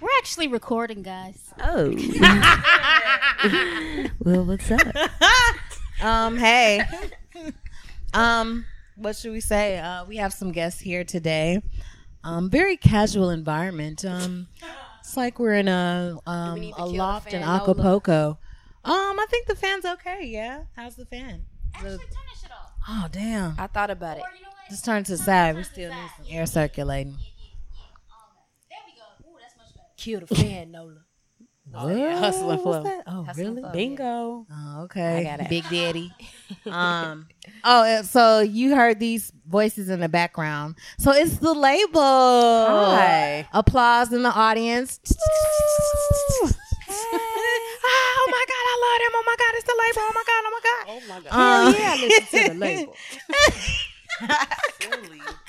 [0.00, 1.38] We're actually recording, guys.
[1.60, 1.90] Oh.
[4.24, 4.80] well, what's up?
[6.00, 6.82] Um, hey.
[8.14, 8.64] Um,
[8.96, 9.78] what should we say?
[9.78, 11.62] Uh, we have some guests here today.
[12.24, 14.04] Um, very casual environment.
[14.04, 14.48] Um,
[15.00, 17.42] it's like we're in a um a loft in?
[17.42, 18.38] Acapulco.
[18.84, 20.24] Um, I think the fan's okay.
[20.26, 21.44] Yeah, how's the fan?
[21.74, 22.72] Actually, turn that shit off.
[22.88, 23.54] Oh damn!
[23.58, 24.22] I thought about it.
[24.22, 24.48] Or you know?
[24.68, 25.56] Just turn to the side.
[25.56, 27.16] We still need some air circulating.
[28.68, 29.30] There we go.
[29.30, 29.86] Ooh, that's much better.
[29.96, 31.04] Kill the fan, Nola.
[31.74, 32.82] Oh, yeah, hustle and flow.
[33.06, 33.62] Oh, Hustle really?
[33.62, 33.70] flow.
[33.72, 34.46] Bingo.
[34.50, 35.18] Oh, okay.
[35.18, 35.48] I got it.
[35.48, 36.12] Big Daddy.
[36.66, 37.28] um.
[37.64, 40.76] Oh, so you heard these voices in the background.
[40.98, 42.00] So it's the label.
[42.00, 43.46] Hi.
[43.52, 45.00] Applause in the audience.
[46.90, 49.12] Oh my god, I love them.
[49.14, 50.02] Oh my god, it's the label.
[50.02, 50.84] Oh my god, oh my god.
[50.88, 51.32] Oh my god.
[51.32, 52.96] Um, Hell yeah, I listen to the label.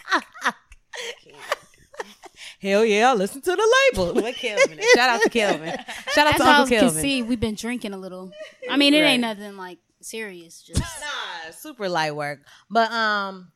[2.61, 4.13] Hell yeah, listen to the label.
[4.21, 4.79] Look Kelvin.
[4.95, 5.69] Shout out to Kelvin.
[6.13, 7.01] Shout out As to y'all Uncle can Kelvin.
[7.01, 8.31] see, we've been drinking a little.
[8.69, 10.61] I mean, it ain't nothing like serious.
[10.67, 12.39] Just nah, super light work.
[12.69, 13.51] But um,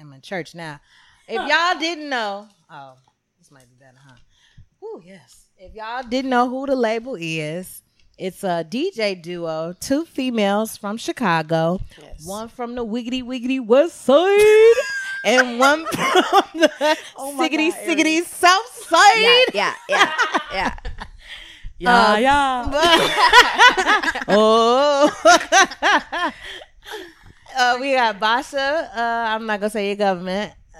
[0.00, 0.80] I'm in church now.
[1.28, 2.94] If y'all didn't know, oh,
[3.38, 4.16] this might be better, huh?
[4.86, 5.46] Ooh, yes.
[5.58, 7.82] If y'all didn't know who the label is,
[8.18, 12.26] it's a DJ duo, two females from Chicago, Yes.
[12.26, 14.74] one from the wiggity wiggity west side,
[15.24, 16.70] and one from the
[17.18, 19.46] my siggity God, siggity south side.
[19.54, 20.12] Yeah, yeah,
[20.52, 20.74] yeah,
[21.78, 22.12] yeah.
[22.12, 22.64] Uh, yeah.
[24.28, 25.10] oh.
[27.56, 28.90] uh, we got Basha.
[28.94, 29.00] Uh,
[29.34, 30.52] I'm not gonna say your government.
[30.74, 30.78] Uh,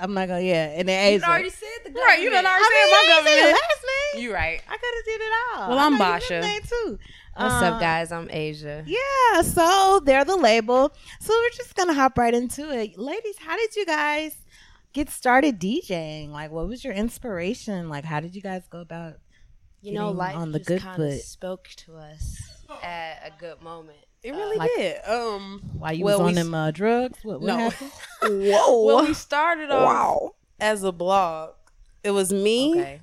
[0.00, 0.40] I'm not gonna.
[0.42, 1.26] Yeah, and then Asia.
[1.26, 2.06] already said the government.
[2.06, 2.22] right.
[2.22, 3.52] You done already said my government.
[3.52, 3.84] Last
[4.14, 4.22] name.
[4.22, 4.60] You right.
[4.68, 5.68] I could have did it all.
[5.70, 6.40] Well, I I'm know your Basha.
[6.40, 6.98] name too.
[7.36, 8.12] What's Uh, up, guys?
[8.12, 8.82] I'm Asia.
[8.86, 10.92] Yeah, so they're the label.
[11.20, 13.36] So we're just gonna hop right into it, ladies.
[13.38, 14.34] How did you guys
[14.92, 16.30] get started DJing?
[16.30, 17.88] Like, what was your inspiration?
[17.88, 19.14] Like, how did you guys go about?
[19.82, 21.22] You know, getting life on the just good kind of foot.
[21.22, 22.40] spoke to us
[22.82, 23.98] at a good moment.
[24.22, 25.04] It really Like- did.
[25.04, 27.18] Um, While you Well, was we on s- them uh, drugs?
[27.22, 27.56] What, what No.
[27.70, 27.90] happened?
[28.22, 28.84] whoa.
[28.84, 30.34] Well, we started off wow.
[30.58, 31.50] as a blog.
[32.02, 33.00] It was me, Okay.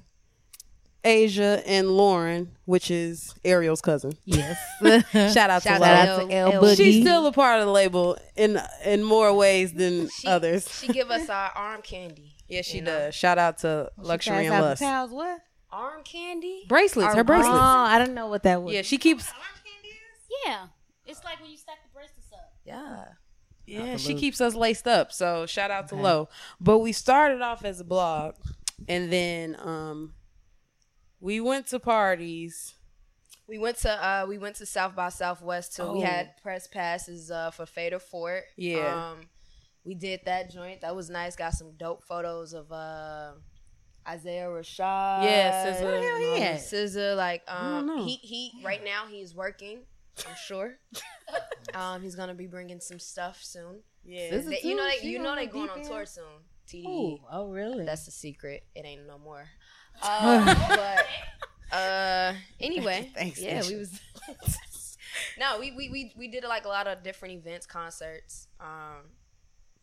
[1.04, 4.14] Asia, and Lauren, which is Ariel's cousin.
[4.26, 4.58] Yes.
[5.34, 6.30] Shout out Shout to out Lauren.
[6.30, 6.78] to L L- Boogie.
[6.78, 10.68] She's still a part of the label in in more ways than She, others.
[10.80, 12.36] She give us our arm candy.
[12.48, 12.98] Yeah, she you know.
[13.00, 13.16] does.
[13.16, 14.82] Shout out to Luxury Pass and out the Lust.
[14.82, 15.40] towels, what?
[15.72, 16.66] Arm candy.
[16.68, 17.58] Bracelets, Our her bracelets.
[17.58, 17.60] Oh.
[17.60, 18.74] I didn't know what that was.
[18.74, 19.28] Yeah, she keeps.
[19.30, 19.98] Arm candy?
[20.46, 20.68] yeah,
[21.06, 22.52] it's like when you stack the bracelets up.
[22.64, 23.06] Yeah.
[23.66, 25.12] Yeah, she keeps us laced up.
[25.14, 26.28] So shout out to Lo.
[26.60, 28.36] But we started off as a blog,
[28.90, 30.14] and then um,
[31.24, 32.76] we went to parties.
[33.48, 35.92] We went to uh we went to South by Southwest too.
[35.94, 36.06] We Oh.
[36.06, 38.44] had press passes uh for Fader Fort.
[38.58, 39.12] Yeah.
[39.12, 39.22] Um
[39.86, 40.82] we did that joint.
[40.82, 41.36] That was nice.
[41.36, 43.32] Got some dope photos of uh
[44.08, 45.24] Isaiah Rashad.
[45.24, 45.84] Yeah, SZA.
[45.84, 46.60] Where the hell he at?
[46.60, 49.80] SZA, like um he he right now he's working,
[50.28, 50.76] I'm sure.
[51.74, 53.82] um he's gonna be bringing some stuff soon.
[54.06, 56.44] Yeah, They- you know they you know they the going on tour soon.
[56.68, 56.86] TDE.
[56.88, 57.86] Ooh, oh, really?
[57.86, 58.64] That's the secret.
[58.74, 59.46] It ain't no more.
[60.02, 60.56] Uh,
[61.72, 64.00] but uh, anyway, Thanks, yeah, we was.
[65.40, 68.48] no, we, we we we did like a lot of different events, concerts.
[68.60, 69.10] Um,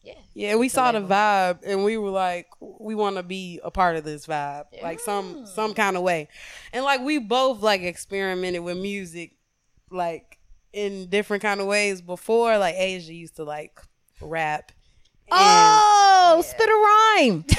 [0.03, 0.57] yeah, yeah.
[0.57, 4.05] We saw the vibe, and we were like, we want to be a part of
[4.05, 6.29] this vibe, like some some kind of way.
[6.73, 9.37] And like we both like experimented with music,
[9.91, 10.39] like
[10.73, 12.01] in different kind of ways.
[12.01, 13.81] Before, like Asia used to like
[14.21, 14.73] rap.
[15.33, 17.45] And oh, spit a rhyme.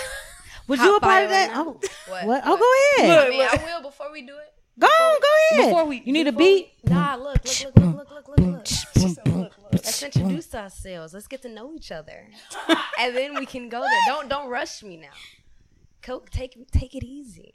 [0.71, 1.51] Would you a part of that?
[1.53, 1.77] Oh,
[2.07, 2.25] what?
[2.25, 2.43] what?
[2.45, 3.09] Oh, go ahead.
[3.09, 3.27] Look.
[3.27, 4.53] I, mean, I will before we do it.
[4.79, 5.27] Go on, go
[5.57, 5.69] ahead.
[5.69, 6.71] Before we, you need a beat.
[6.85, 8.39] We, nah, look, look, look, look, look, look, look.
[8.39, 9.25] look.
[9.25, 9.53] look, look.
[9.73, 11.13] Let's introduce ourselves.
[11.13, 12.25] Let's get to know each other,
[12.99, 13.99] and then we can go there.
[14.07, 15.09] Don't don't rush me now.
[16.01, 17.53] Co- take take it easy.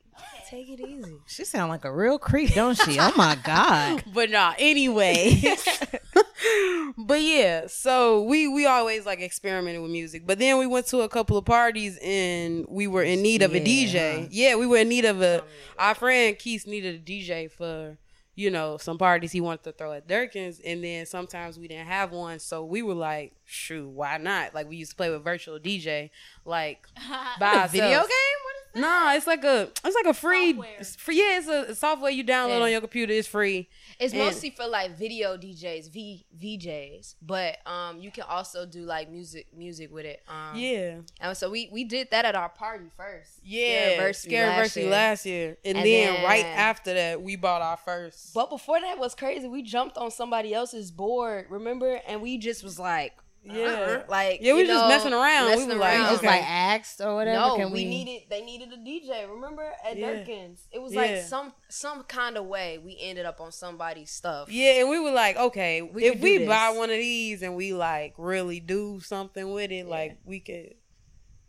[0.48, 1.18] Take it easy.
[1.26, 2.98] She sound like a real creep, don't she?
[2.98, 4.04] Oh my god.
[4.14, 5.42] but nah anyway
[6.96, 11.00] but yeah so we we always like experimented with music but then we went to
[11.00, 14.78] a couple of parties and we were in need of a dj yeah we were
[14.78, 15.42] in need of a
[15.78, 17.98] our friend keith needed a dj for
[18.34, 21.86] you know some parties he wanted to throw at Durkins and then sometimes we didn't
[21.86, 25.22] have one so we were like shoot why not like we used to play with
[25.22, 26.10] virtual dj
[26.44, 26.86] like
[27.40, 27.94] by Video game?
[27.98, 28.10] ourselves.
[28.42, 30.84] What is Nah, it's like a it's like a free, Software.
[30.98, 32.64] free yeah, it's a software you download Yeah.
[32.64, 33.10] on your computer.
[33.14, 33.70] It's free.
[33.98, 38.80] It's And- mostly for like video DJs, V VJs, but um, you can also do
[38.82, 40.22] like music music with it.
[40.28, 43.40] Um, Yeah, And so we we did that at our party first.
[43.42, 43.96] yeah.
[43.96, 44.90] Scariversary Scariversary year.
[44.90, 48.34] last year, and, And then, then- right after that, we bought our first.
[48.34, 49.48] But before that was crazy.
[49.48, 51.98] We jumped on somebody else's board, remember?
[52.06, 53.14] And we just was like,
[53.48, 53.56] Uh-uh.
[53.56, 53.64] Yeah.
[53.64, 55.44] uh-uh, like Yeah, we you just know, messing around.
[55.46, 56.10] We were was like, We around.
[56.10, 56.26] just Okay.
[56.26, 57.38] like asked or whatever.
[57.48, 59.28] No, Can we, we, needed they needed a DJ.
[59.30, 60.06] Remember at Yeah.
[60.08, 61.00] Durkins, it was Yeah.
[61.02, 64.50] like some some kind of way we ended up on somebody's stuff.
[64.50, 67.54] Yeah, and we were like, okay, We if we do buy one of these and
[67.56, 70.74] we like really do something with it, like we could,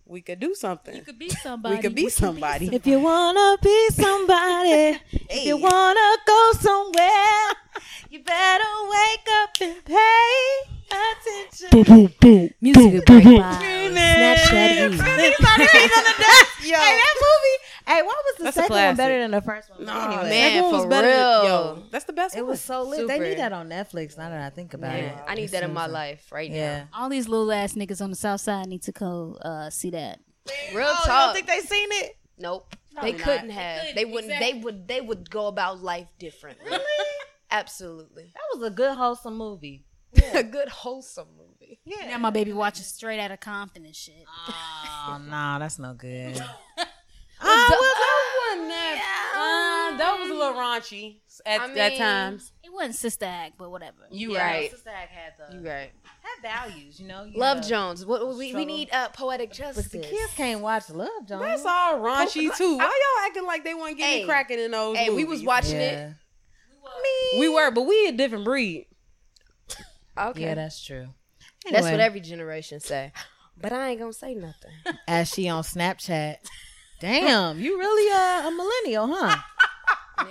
[0.06, 0.96] we could do something.
[0.96, 1.76] You could be somebody.
[1.76, 2.70] we could be somebody.
[2.74, 5.00] If you wanna be somebody,
[5.30, 7.52] if you wanna go somewhere,
[8.10, 12.54] you better wake up and pay attention.
[12.62, 13.62] Music break by
[13.92, 15.04] Snapchat Eve.
[16.68, 17.64] Hey, that movie.
[17.88, 19.86] Hey, why was the That's second one better than the first one?
[19.86, 21.44] Nah, anyway, man, second one was for better than- real.
[21.46, 22.50] yo, that's the best it one.
[22.50, 23.08] was so lit.
[23.08, 24.18] They need that on Netflix.
[24.18, 26.80] Now that I think about it, I need that in my life right Yeah.
[26.80, 26.88] now.
[26.94, 30.20] All these little ass niggas on the south side need to go uh, see that.
[30.74, 31.08] Real Oh, you talk.
[31.08, 32.18] don't think they seen it?
[32.38, 32.76] Nope.
[32.94, 33.80] Probably they couldn't They have.
[33.80, 34.34] couldn't, They wouldn't.
[34.34, 34.52] exactly.
[34.52, 34.88] They would.
[34.90, 36.66] They would go about life differently.
[36.70, 37.12] Really?
[37.50, 38.34] Absolutely.
[38.34, 39.86] That was a good wholesome movie.
[40.34, 41.80] a good wholesome movie.
[41.86, 42.08] Yeah.
[42.08, 44.26] Now my baby watches straight out of Compton and shit.
[44.48, 46.42] Oh no, that's no good.
[47.40, 49.92] Ah, well, that wasn't that.
[49.94, 52.52] Uh, that was a little raunchy at, I at times.
[52.64, 54.08] It wasn't Sister Act, but whatever.
[54.10, 54.72] You Yeah, right.
[54.72, 55.92] Sister Act had the You right.
[56.24, 57.26] had values, you know.
[57.26, 58.08] You Love had- Jones.
[58.08, 59.88] What we, we need uh, poetic justice.
[59.88, 61.42] But the kids can't watch Love Jones.
[61.44, 62.78] That's all raunchy too.
[62.78, 64.26] Why y'all acting like they weren't getting Hey.
[64.26, 64.98] cracking in those?
[64.98, 66.14] Hey, we was watching Yeah.
[67.38, 68.88] We were, but we a different breed.
[70.18, 70.42] Okay.
[70.42, 71.08] Yeah, that's true.
[71.70, 73.12] That's what every generation say.
[73.60, 74.72] But I ain't gonna say nothing.
[75.08, 76.38] as she on Snapchat.
[77.00, 79.38] Damn, you really uh, a millennial, huh?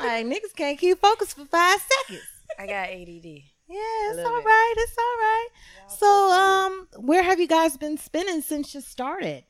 [0.00, 2.26] like niggas can't keep focused for five seconds.
[2.58, 3.42] I got ADD.
[3.68, 4.44] Yeah, it's all it.
[4.44, 4.74] right.
[4.78, 5.48] It's all right.
[5.88, 9.44] So, um, where have you guys been spending since you started?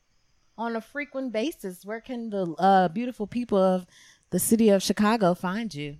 [0.57, 3.85] On a frequent basis, where can the uh, beautiful people of
[4.31, 5.97] the city of Chicago find you?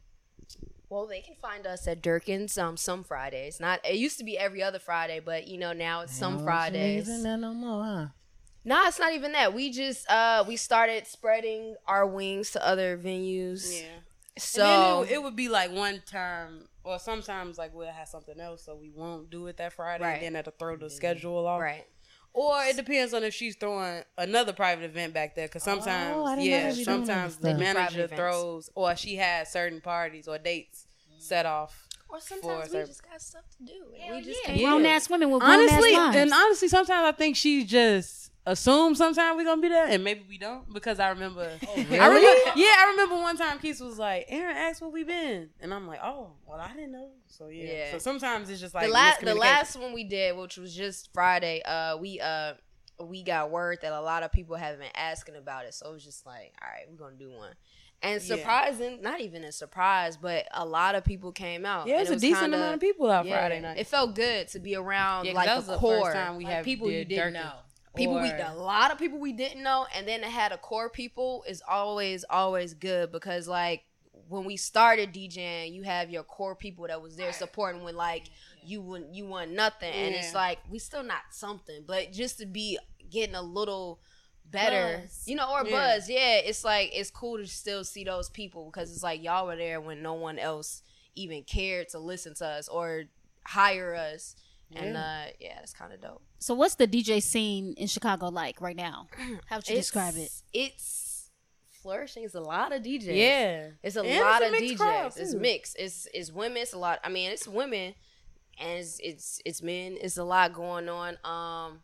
[0.90, 3.60] Well, they can find us at Durkins um some Fridays.
[3.60, 6.44] Not it used to be every other Friday, but you know now it's some Don't
[6.46, 7.08] Fridays.
[7.08, 8.08] you niggas in there no more, huh?
[8.66, 9.54] No, it's not even that.
[9.54, 13.82] We just uh we started spreading our wings to other venues.
[13.82, 13.88] Yeah.
[14.38, 18.08] So and then it, it would be like one time, or sometimes like we'll have
[18.08, 20.04] something else, so we won't do it that Friday.
[20.04, 20.14] Right.
[20.14, 21.62] And then that'll throw the schedule off.
[21.62, 21.86] right.
[22.34, 25.48] Or it depends on if she's throwing another private event back there.
[25.48, 28.96] Because sometimes, Oh, I didn't know yeah, they be doing sometimes the manager throws, or
[28.96, 31.20] she has certain parties or dates mm-hmm.
[31.20, 31.88] set off.
[32.08, 33.74] Or sometimes we just got stuff to do.
[33.94, 34.48] and Hell we just yeah.
[34.48, 34.60] can't.
[34.60, 34.70] Yeah.
[34.70, 36.18] Grown ass women with grown honestly, ass lives.
[36.18, 40.26] and honestly, sometimes I think she just assumes sometimes we're gonna be there, and maybe
[40.28, 40.72] we don't.
[40.74, 42.20] Because I remember, I remember,
[42.56, 45.88] yeah, I remember one time Keith was like, "Aaron asked where we been," and I'm
[45.88, 47.92] like, "Oh, well, I didn't know." So yeah, Yeah.
[47.92, 51.10] so sometimes it's just like the last the last one we did, which was just
[51.14, 52.54] Friday, uh, we uh
[53.02, 55.94] we got word that a lot of people have been asking about it, so it
[55.94, 57.54] was just like, all right, we're gonna do one.
[58.02, 58.36] And Yeah.
[58.38, 61.86] surprising, not even a surprise, but a lot of people came out.
[61.88, 63.78] Yeah, And it's it a decent kinda- amount of people out yeah, Friday night.
[63.78, 66.38] It felt good to be around Yeah, 'cause like that was the core first time
[66.38, 67.52] we Like have people you did didn't know.
[67.96, 70.90] People we a lot of people we didn't know and then it had a core
[70.90, 73.84] people is always always good because like
[74.28, 78.30] when we started DJing you have your core people that was there supporting when like
[78.66, 82.46] you wouldn't you want nothing and it's like we still not something but just to
[82.46, 82.78] be
[83.10, 84.00] getting a little
[84.52, 85.24] better Buzz.
[85.26, 85.72] you know or Yeah.
[85.72, 89.48] buzz yeah it's like it's cool to still see those people because it's like y'all
[89.48, 90.84] were there when no one else
[91.16, 93.06] even cared to listen to us or
[93.46, 94.36] hire us
[94.76, 98.62] and uh yeah that's kind of dope so what's the DJ scene in Chicago like
[98.62, 99.08] right now?
[99.48, 100.32] How would you describe it?
[100.54, 101.30] It's-
[101.72, 102.24] It's flourishing.
[102.24, 103.16] It's a lot of DJs.
[103.16, 104.78] Yeah, it's a And lot it's a of DJs.
[104.78, 105.76] crowd, it's mixed.
[105.78, 106.58] It's it's women.
[106.62, 107.00] It's a lot.
[107.04, 107.94] I mean, it's women,
[108.60, 109.98] and it's it's it's men.
[110.00, 111.18] It's a lot going on.
[111.26, 111.80] Um,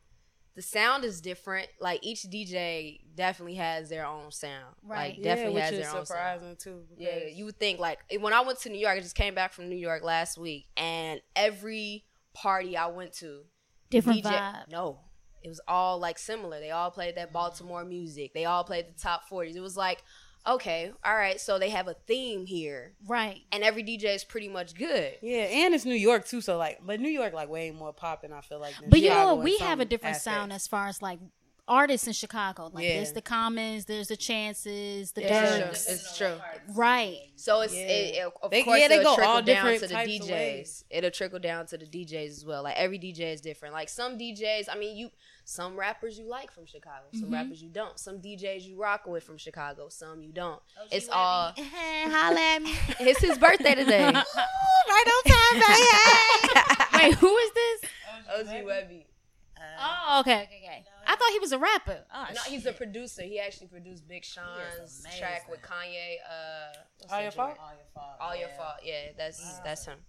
[0.55, 1.67] the sound is different.
[1.81, 4.75] Like each DJ definitely has their own sound.
[4.83, 5.15] Right.
[5.15, 6.07] Like definitely yeah, has which their is own sound.
[6.07, 6.83] surprising too.
[6.97, 9.51] Yeah, you would think like when I went to New York, I just came back
[9.53, 13.41] from New York last week, and every party I went to,
[13.89, 14.71] Different DJ vibe.
[14.71, 14.99] No,
[15.43, 16.59] it was all like similar.
[16.59, 18.33] They all played that Baltimore music.
[18.33, 19.55] They all played the top forties.
[19.55, 20.03] It was like,
[20.47, 23.41] okay, all right, so they have a theme here, Right.
[23.51, 25.13] and every DJ is pretty much good.
[25.21, 28.31] Yeah, and it's New York too, so like, but New York like way more popping.
[28.31, 29.43] I feel like, than But you know what?
[29.43, 31.19] We have a different sound as far as like
[31.67, 32.69] artists in Chicago.
[32.71, 32.95] Like Yeah.
[32.95, 35.61] there's the Commons, there's the Chances, the It's true.
[35.61, 35.89] Durks.
[35.89, 36.37] It's true.
[36.73, 37.31] Right.
[37.35, 37.81] So it's Yeah.
[37.81, 39.95] it, it- of They- course yeah, they it'll go trickle all down different to the
[39.95, 40.83] DJs.
[40.89, 42.63] It'll trickle down to the DJs as well.
[42.63, 43.73] Like every DJ is different.
[43.73, 45.11] Like some DJs, I mean, you
[45.47, 47.33] some rappers you like from Chicago, some mm-hmm.
[47.33, 47.99] rappers you don't.
[47.99, 50.61] Some DJs you rock with from Chicago, some you don't.
[50.79, 51.53] Oh, it's all.
[51.57, 52.75] Holla at me.
[52.99, 54.05] It's his birthday today.
[54.05, 54.13] right
[55.07, 57.05] on time, baby.
[57.05, 57.91] Wait, who is this?
[58.29, 59.05] Oh, OG Webby.
[59.79, 60.85] Oh, okay, okay, okay.
[61.07, 61.99] I thought he was a rapper.
[62.13, 63.21] Oh, No, he's a producer.
[63.23, 66.17] He actually produced Big Sean's track with Kanye.
[66.29, 67.57] Uh, what's All your fault?
[67.59, 68.15] All your fault.
[68.19, 68.75] All your fault.
[68.83, 69.99] Yeah, that's that's him.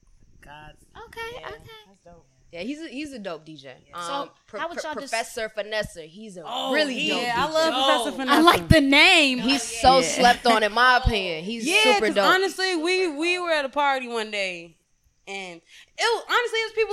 [0.42, 0.74] God.
[1.06, 1.58] okay, okay.
[1.88, 2.24] That's dope.
[2.52, 3.66] Yeah, he's a, he's a dope DJ.
[3.92, 7.20] Um, So, Pro- how would y'all just- Professor Finessa, he's a Oh, really dope.
[7.20, 7.38] yeah, DJ.
[7.38, 7.74] I love
[8.04, 8.36] Professor Finesse.
[8.38, 9.38] I like the name.
[9.40, 11.42] He's so slept on, in my opinion.
[11.42, 12.24] He's Yeah, super 'cause dope.
[12.26, 14.76] honestly, we we were at a party one day,
[15.26, 15.60] and
[15.98, 16.24] it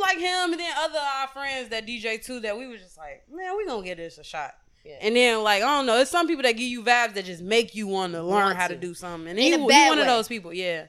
[0.03, 3.24] like him and then other our friends that DJ too that we were just like,
[3.31, 4.53] man, we gonna get this a shot.
[4.86, 4.98] Yeah.
[5.01, 7.41] And then like I don't know, it's some people that give you vibes that just
[7.41, 8.79] make you want to learn Want how to to.
[8.79, 9.29] do something.
[9.29, 10.88] And In he, a he bad one of those people, yeah.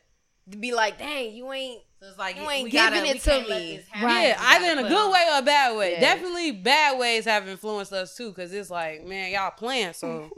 [0.51, 1.81] to be like, dang, you ain't.
[2.01, 3.77] So it's like You ain't giving gotta- it to me.
[3.77, 4.07] this happen.
[4.09, 4.29] Right.
[4.29, 5.93] Yeah, either in a good way or a bad way.
[5.93, 6.01] Yeah.
[6.01, 10.31] Definitely bad ways have influenced us too, because it's like, man, y'all playing, so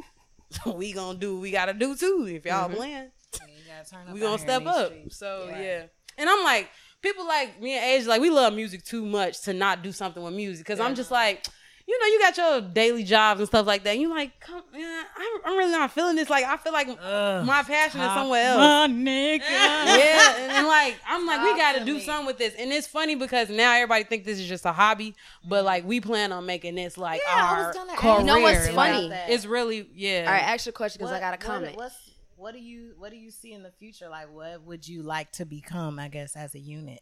[0.75, 2.26] we gonna do what we gotta do too.
[2.30, 2.76] If y'all Mm-hmm.
[2.76, 4.87] playing, You gotta turn up we gonna step up.
[4.92, 5.16] streets.
[5.16, 5.62] So Right.
[5.64, 5.83] yeah,
[6.18, 6.68] and I'm like,
[7.10, 10.22] people like me and Age, like we love music too much to not do something
[10.22, 11.46] with music, because I'm just like.
[11.88, 13.90] You know, you got your daily jobs and stuff like that.
[13.90, 16.28] And you like, come, man, I'm, I'm really not feeling this.
[16.28, 17.46] Like, I feel like Ugh.
[17.46, 19.38] my passion is somewhere else My nigga.
[19.48, 22.00] yeah, and, and like I'm like we got to to do me.
[22.00, 25.14] something with this, and it's funny because now everybody think this is just a hobby,
[25.48, 28.18] but like we plan on making this like Yeah, I our was gonna ask career.
[28.18, 29.12] You know what's Like, funny?
[29.28, 30.25] It's really yeah.
[30.26, 31.76] All right, ask your question because I got a comment.
[31.76, 31.94] what's
[32.37, 34.09] what do you what do you see in the future?
[34.09, 35.99] Like, what would you like to become?
[35.99, 37.00] I guess as a unit.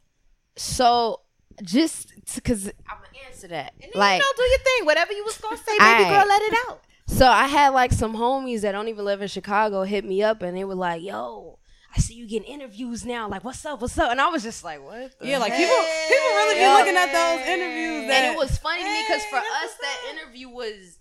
[0.57, 1.21] So,
[1.63, 4.87] just because I'm gonna answer that, like, you know, do your thing.
[4.87, 6.09] Whatever you was gonna say, baby Aight.
[6.11, 6.81] girl, let it out.
[7.09, 10.43] so I had like some homies that don't even live in Chicago hit me up
[10.43, 11.59] and they were like, "Yo."
[11.97, 13.29] I see you getting interviews now.
[13.29, 13.81] Like, what's up?
[13.81, 14.11] What's up?
[14.11, 15.17] And I was just like, what?
[15.21, 15.61] the yeah, like heck?
[15.61, 15.77] people
[16.09, 16.75] people really be Yeah.
[16.75, 18.09] looking at those interviews.
[18.09, 20.99] That, and it was funny to me because for us that interview was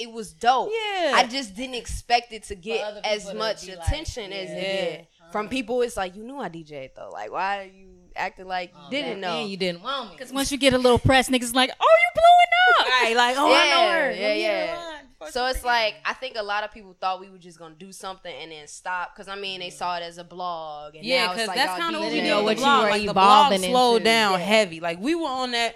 [0.00, 0.70] it was dope.
[0.72, 1.12] Yeah.
[1.14, 4.56] I just didn't expect it to get as much be like, attention as yeah.
[4.56, 5.00] it did.
[5.00, 5.30] Uh-huh.
[5.32, 7.10] From people, it's like you knew I DJ'd though.
[7.10, 9.40] Like, why are you acting like you oh, didn't know?
[9.40, 10.16] And you didn't want me.
[10.16, 13.02] Because once you get a little press, niggas like, oh, you blowing up.
[13.02, 14.10] right, like, oh, I know Yeah, her.
[14.10, 14.76] yeah, Let yeah.
[14.76, 17.74] her so it's like I think a lot of people thought we were just gonna
[17.74, 21.04] do something and then stop because I mean they saw it as a blog and
[21.04, 22.22] yeah, because like that's kind of what we DJing.
[22.22, 24.04] did know with what the you were Like the blog evolving slowed into.
[24.04, 24.38] down Yeah.
[24.46, 24.80] heavy.
[24.80, 25.74] Like we were on that,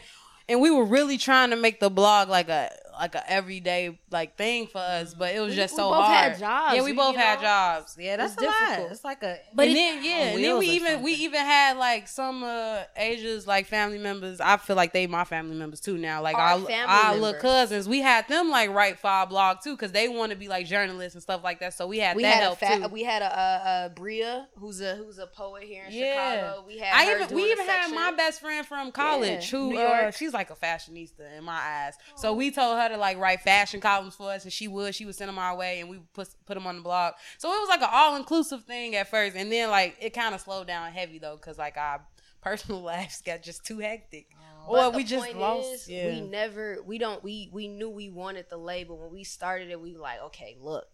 [0.48, 4.36] and we were really trying to make the blog like a like a everyday like
[4.36, 6.16] thing for us, but it was We- just we so both hard.
[6.32, 7.42] had jobs, Yeah, we both had know?
[7.42, 7.96] jobs.
[7.98, 8.90] yeah, that's it's a lot.
[8.92, 9.38] It's like a.
[9.52, 12.82] But and it- then yeah, and then we even we even had like some uh
[12.96, 14.40] Asia's like family members.
[14.40, 16.22] I feel like they my family members too now.
[16.22, 19.74] Like Our our our little cousins, we had them like write for our blog too
[19.76, 21.74] because they want to be like journalists and stuff like that.
[21.74, 22.88] So we had we that had a help fa- too.
[22.88, 26.34] we had a, a, a Bria who's a who's a poet here in Yeah.
[26.40, 26.64] Chicago.
[26.66, 30.10] We had I even we even had my best friend from college Yeah, who uh,
[30.10, 31.94] she's like a fashionista in my eyes.
[32.16, 34.94] So we told her to like write fashion columns for us, and she would.
[34.94, 37.14] She would send them our way, and we would put put them on the blog.
[37.38, 40.34] So it was like an all inclusive thing at first, and then like it kind
[40.34, 42.04] of slowed down heavy though, because like our
[42.40, 44.26] personal lives got just too hectic,
[44.66, 45.66] oh, or the we just lost.
[45.74, 46.08] is, yeah.
[46.08, 49.80] We never, we don't, we we knew we wanted the label when we started it.
[49.80, 50.86] We were like, okay, look,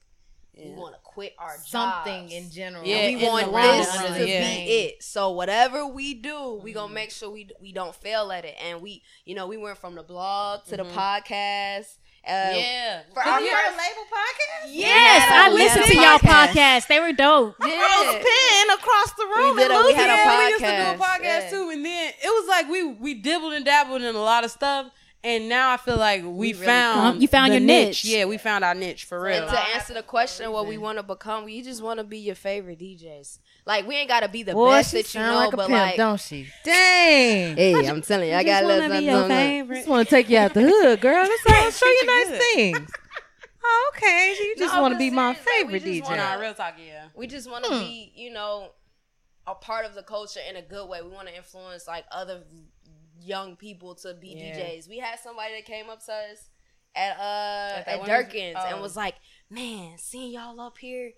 [0.56, 2.32] we want to quit our something jobs.
[2.34, 2.84] in general.
[2.84, 4.40] Yeah, And we want the long this run, to yeah.
[4.40, 5.02] be it.
[5.02, 6.78] So whatever we do, we Mm-hmm.
[6.78, 8.56] gonna make sure we we don't fail at it.
[8.62, 10.98] And we, you know, we went from the blog to the Mm-hmm.
[10.98, 11.96] podcast.
[12.22, 14.68] Uh, yeah, For Oh, our you first- a label podcast?
[14.68, 16.52] Yes, I a- I listened to a y'all podcast.
[16.52, 16.86] podcast.
[16.88, 17.58] They were dope.
[17.58, 18.12] Rose Yeah.
[18.12, 19.56] Penn across the room.
[19.56, 20.44] did in a- we had a Louisiana.
[20.44, 21.50] we used to do a podcast, podcast yeah.
[21.50, 24.50] too, and then it was like we we dibbled and dabbled in a lot of
[24.50, 24.90] stuff,
[25.22, 28.04] and now I feel like we, really found found- you found your niche.
[28.04, 29.42] Yeah, we found our niche for real.
[29.42, 32.18] And to answer the question, what we want to become, we just want to be
[32.18, 33.38] your favorite DJs.
[33.66, 35.96] Like we ain't gotta be the Boy, best that you know, like but pimp, like,
[35.96, 36.48] don't she?
[36.64, 37.56] Dang.
[37.56, 39.10] hey, I'm telling you, I got a little something.
[39.10, 39.68] something.
[39.68, 41.26] just want to take you out the hood, girl.
[41.26, 41.64] That's all.
[41.64, 42.40] I'll show you nice good.
[42.54, 42.90] things.
[43.62, 44.34] Oh, okay.
[44.36, 46.16] So you just No, want to be my saying, like, we favorite just DJ.
[46.16, 47.04] Nah, real talk, yeah.
[47.14, 47.80] We just want to hmm.
[47.80, 48.70] be, you know,
[49.46, 51.02] a part of the culture in a good way.
[51.02, 52.42] We want to influence like other
[53.22, 54.56] young people to be Yeah.
[54.58, 54.88] DJs.
[54.88, 56.50] We had somebody that came up to us
[56.94, 58.82] at uh At at, Durkins and oh.
[58.82, 59.14] was like,
[59.48, 61.12] "Man, seeing y'all up here,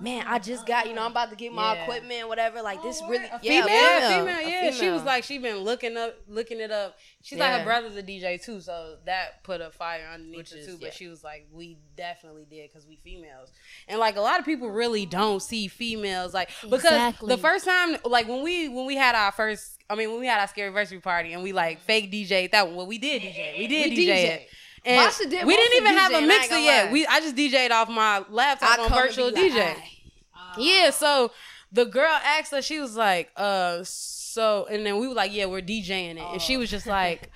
[0.00, 1.82] man, I just got, you know, I'm about to get my Yeah.
[1.82, 2.62] equipment, whatever.
[2.62, 4.70] Like this oh, really, A yeah, female, a female, a yeah.
[4.70, 6.96] She was like, she been looking up, looking it up.
[7.22, 10.64] She's like, her brother's a DJ too, so that put a fire underneath Which her
[10.64, 10.76] too.
[10.80, 10.90] But yeah.
[10.92, 13.50] she was like, we definitely did because we females,
[13.88, 17.28] and like a lot of people really don't see females like because Exactly.
[17.28, 20.26] the first time, like when we when we had our first, I mean when we
[20.26, 22.76] had our scary anniversary party and we like fake DJ that one.
[22.76, 24.46] Well, we did DJ, we did We DJ DJ.
[24.84, 26.92] And did we didn't even of have a DJing, mixer yet.
[26.92, 29.76] We I just DJ'd off my laptop I on virtual like, DJ.
[30.56, 31.30] Yeah, so
[31.72, 35.46] the girl asked us, she was like, uh, so, and then we were like, yeah,
[35.46, 36.18] we're DJing it.
[36.32, 37.30] And she was just like,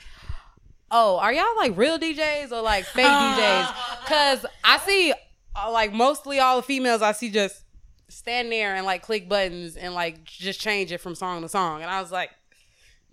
[0.91, 3.75] oh, are y'all like real DJs or like fake DJs?
[4.07, 5.13] Cause I see,
[5.55, 7.65] uh, like, mostly all the females I see just
[8.09, 11.83] stand there and like click buttons and like just change it from song to song.
[11.83, 12.31] And I was like,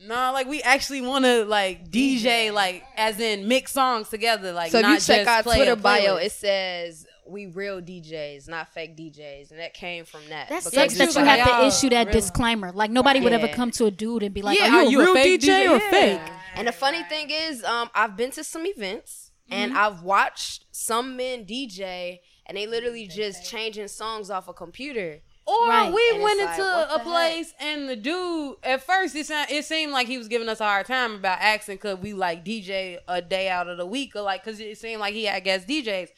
[0.01, 4.51] nah, like, we actually want to like DJ, like, as in mix songs together.
[4.51, 8.47] Like, So if not you check just our Twitter bio, it says we real DJs,
[8.49, 10.49] not fake DJs, and that came from that.
[10.49, 12.71] That because sucks that you like, have to issue that really- disclaimer.
[12.71, 15.03] Like nobody would ever come to a dude and be like, Yeah, "Are you a
[15.05, 15.89] real fake DJ, or Yeah.
[15.91, 16.21] fake?"
[16.55, 19.79] And the funny thing is, um, I've been to some events and Mm-hmm.
[19.79, 25.19] I've watched some men DJ, and they literally just changing songs off a computer.
[25.49, 25.91] Or Right.
[25.93, 29.65] we And went into like, a place and the dude at first it sound, it
[29.65, 32.99] seemed like he was giving us a hard time about asking could we like DJ
[33.07, 35.67] a day out of the week or like because it seemed like he had guest
[35.67, 36.09] DJs,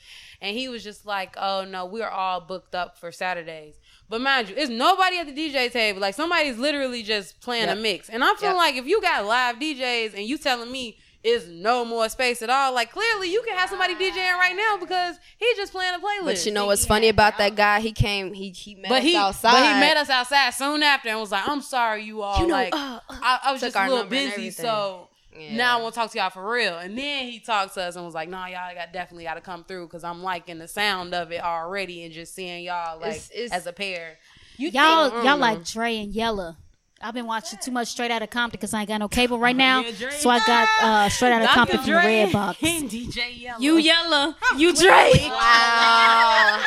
[0.41, 3.75] and he was just like, oh no, we're all booked up for Saturdays.
[4.09, 6.01] But mind you, it's nobody at the DJ table.
[6.01, 7.77] Like somebody's literally just playing Yep.
[7.77, 8.57] a mix, and I feel Yep.
[8.57, 10.97] like if you got live DJs and you telling me.
[11.23, 12.73] Is no more space at all.
[12.73, 16.25] Like clearly, you can have somebody DJing right now because he's just playing a playlist.
[16.25, 17.79] But you know what's funny about that guy?
[17.79, 19.51] He came, he he met But us he, outside.
[19.51, 22.41] but he met us outside soon after and was like, "I'm sorry, you all.
[22.41, 25.55] You know, like, uh, uh, I, I was just a little busy, so Yeah.
[25.57, 27.95] now I want to talk to y'all for real." And then he talked to us
[27.95, 30.67] and was like, "Nah, y'all got definitely got to come through because I'm liking the
[30.67, 34.17] sound of it already and just seeing y'all like It's- it's- as a pair."
[34.57, 35.39] Y'all, think- y'all mm.
[35.39, 36.57] like Dre and Yella.
[37.03, 39.55] I've been watching too much Straight Outta Compton because I ain't got no cable right
[39.70, 39.81] now.
[39.81, 42.60] Yeah, so I got uh, Straight Outta Compton from the Red Box.
[42.63, 43.60] and DJ Yellow.
[43.60, 44.89] You Yella, you Dre.
[44.89, 46.63] Wow.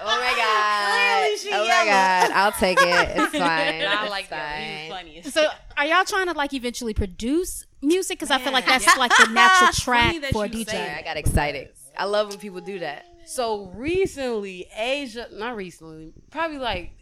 [0.00, 0.92] oh my god.
[0.92, 2.30] Clearly she oh my god.
[2.32, 2.86] I'll take it.
[3.16, 3.84] It's fine.
[3.84, 4.56] I like that.
[4.58, 5.32] He funniest.
[5.32, 8.18] So are y'all trying to like eventually produce music?
[8.18, 10.70] Because I feel like that's like the natural track for a DJ.
[10.70, 11.70] say I got excited.
[11.96, 13.06] I love when people do that.
[13.26, 16.92] So recently, Asia, not recently, probably like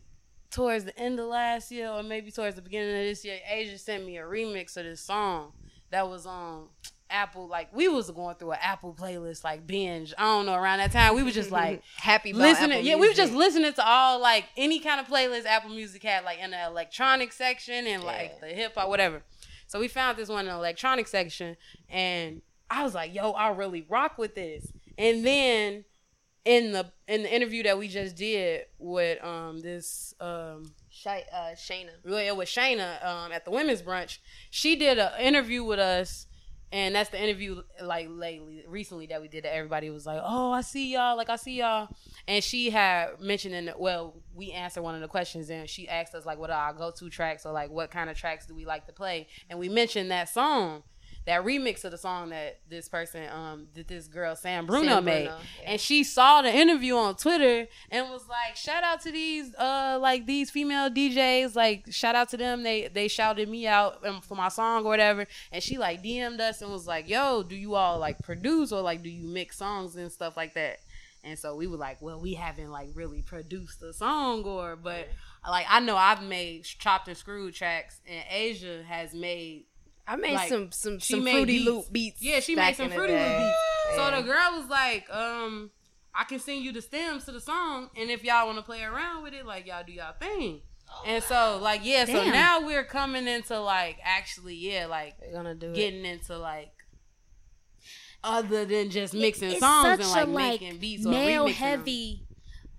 [0.53, 3.79] towards the end of last year or maybe towards the beginning of this year, Asia
[3.79, 5.53] sent me a remix of this song
[5.91, 6.69] that was on
[7.11, 7.47] Apple.
[7.49, 10.15] Like we was going through an Apple playlist, like binge.
[10.17, 10.55] I don't know.
[10.55, 12.85] Around that time, we was just like Happy listening.
[12.85, 16.25] Yeah, we was just listening to all like any kind of playlist Apple Music had,
[16.25, 18.49] like in the electronic section and like Yeah.
[18.49, 19.23] the hip hop, whatever.
[19.67, 21.57] So we found this one in the electronic section,
[21.89, 24.67] and I was like, "Yo, I really rock with this."
[24.99, 25.85] And then
[26.45, 31.55] in the in the interview that we just did with um this um Shay, uh,
[31.57, 31.91] Shayna.
[32.05, 34.19] well, with Shayna um, at the women's brunch.
[34.51, 36.27] She did an interview with us,
[36.71, 39.45] and that's the interview like lately, recently that we did.
[39.45, 41.89] That everybody was like, "Oh, I see y'all," like I see y'all,
[42.29, 45.89] and she had mentioned in the, well, we answered one of the questions, and she
[45.89, 48.55] asked us like, "What are our go-to tracks, or like what kind of tracks do
[48.55, 50.83] we like to play?" And we mentioned that song.
[51.25, 55.05] That remix of the song that this person, um, that this girl Sam Bruno Sam
[55.05, 55.39] made, yeah.
[55.65, 59.99] and she saw the interview on Twitter and was like, "Shout out to these uh
[60.01, 62.63] like these female DJs, like shout out to them.
[62.65, 66.41] They they shouted me out um, for my song or whatever." And she like DM'd
[66.41, 69.59] us and was like, "Yo, do you all like produce or like do you mix
[69.59, 70.81] songs and stuff like that?"
[71.25, 75.09] And so we were like, "Well, we haven't like really produced a song or but
[75.49, 79.67] like I know I've made chopped and screwed tracks and Asia has made
[80.07, 81.67] I made Like, some some she some made fruity beats.
[81.71, 82.23] loop beats.
[82.23, 83.97] yeah, she made some Fruity Loop beats.
[83.97, 85.71] So the girl was like, um,
[86.15, 88.83] I can send you the stems to the song, and if y'all want to play
[88.83, 90.61] around with it, like y'all do y'all thing.
[91.07, 92.33] And so, like, yeah, so Damn.
[92.33, 95.75] now we're coming into like actually, yeah, like We're gonna do it.
[95.75, 96.73] getting into like
[98.25, 101.55] other than just mixing songs and like a like making beats or male remixing them.
[101.55, 102.23] heavy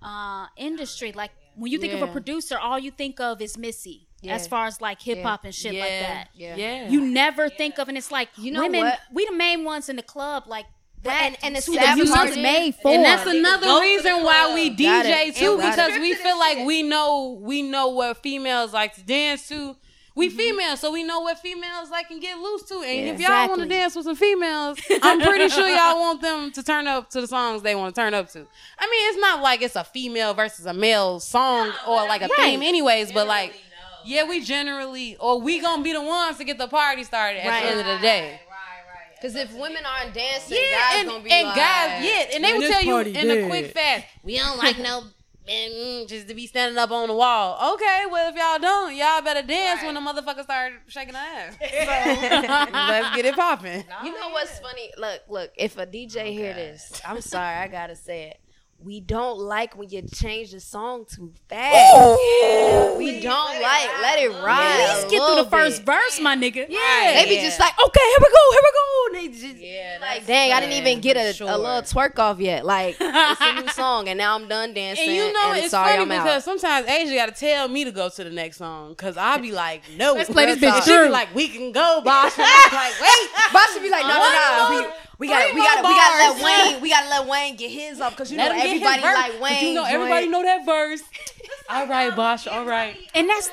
[0.02, 1.12] uh, industry.
[1.12, 4.06] Like when you think of a producer, all you think of is Missy.
[4.24, 4.34] Yeah.
[4.34, 6.28] As far as like hip hop and shit yeah, like that.
[6.34, 6.56] Yeah.
[6.56, 6.88] yeah.
[6.88, 8.80] You never think of, and it's like You know women.
[8.84, 8.98] what?
[9.12, 10.44] We the main ones in the club.
[10.46, 10.66] Like
[11.02, 12.90] that, and- and the who sad music is is- made for.
[12.92, 17.38] and that's another to reason why we DJ too, because we feel like we know
[17.40, 19.76] we know what females like to dance to.
[20.16, 20.36] We Mm-hmm.
[20.36, 22.76] females, so we know what females like and get loose to.
[22.82, 23.12] And Yeah.
[23.14, 26.62] if y'all want to dance with some females, I'm pretty sure y'all want them to
[26.62, 28.38] turn up to the songs they want to turn up to.
[28.78, 32.28] I mean, it's not like it's a female versus a male song or like a
[32.28, 32.36] Right.
[32.50, 33.10] theme, anyways.
[33.10, 33.60] But like,
[34.04, 37.48] yeah, we generally or we gonna be the ones to get the party started at
[37.48, 37.62] Right.
[37.64, 38.22] the end of the day.
[38.22, 38.38] Right,
[38.88, 39.16] right.
[39.20, 42.44] Because if women aren't dancing, Yeah, guys and, gonna be and like, guys, yeah, and
[42.44, 45.02] they Man, will tell you party in a quick fast, we don't like no
[45.46, 47.74] man, mm, just to be standing up on the wall.
[47.74, 51.56] Okay, well if y'all don't, y'all better dance when the motherfucker start shaking their ass.
[51.60, 53.84] So, let's get it popping.
[54.04, 54.90] You know what's funny?
[54.98, 55.50] Look, look.
[55.56, 58.40] If a DJ hear this, I'm sorry, I gotta say it.
[58.84, 61.74] We don't like when you change the song too fast.
[61.94, 62.96] Oh.
[62.98, 64.80] We don't like let it ride.
[64.80, 65.94] At least a get through the first bit.
[65.94, 66.66] verse, my nigga.
[66.68, 67.42] Yeah, they be Yeah.
[67.44, 68.80] just like, okay, here we go, here we go.
[69.06, 71.48] And they just Yeah, like, that's dang, I didn't even get a, sure.
[71.50, 72.64] a little twerk off yet.
[72.66, 75.08] Like, it's a new song, and now I'm done dancing.
[75.08, 76.24] And you know, and it's sorry, funny I'm out.
[76.24, 79.38] because sometimes Asia got to tell me to go to the next song because I'll
[79.40, 80.12] be like, no.
[80.14, 80.84] Let's play this real bitch talk.
[80.84, 81.08] She be through.
[81.08, 82.36] like, we can go, boss.
[82.38, 83.28] Like, wait.
[83.52, 84.92] Boss should be like, no, no, no.
[85.16, 86.72] One We, got, three we got, more we got to let.
[86.74, 88.72] Wayne, we got to let Wayne get his off because you Let know him get
[88.72, 89.66] his everybody verse, like 'cause Wayne.
[89.68, 90.32] You know, everybody joint.
[90.32, 91.02] know that verse.
[91.70, 92.46] all right, Bosh.
[92.46, 92.96] All right.
[93.14, 93.48] And that's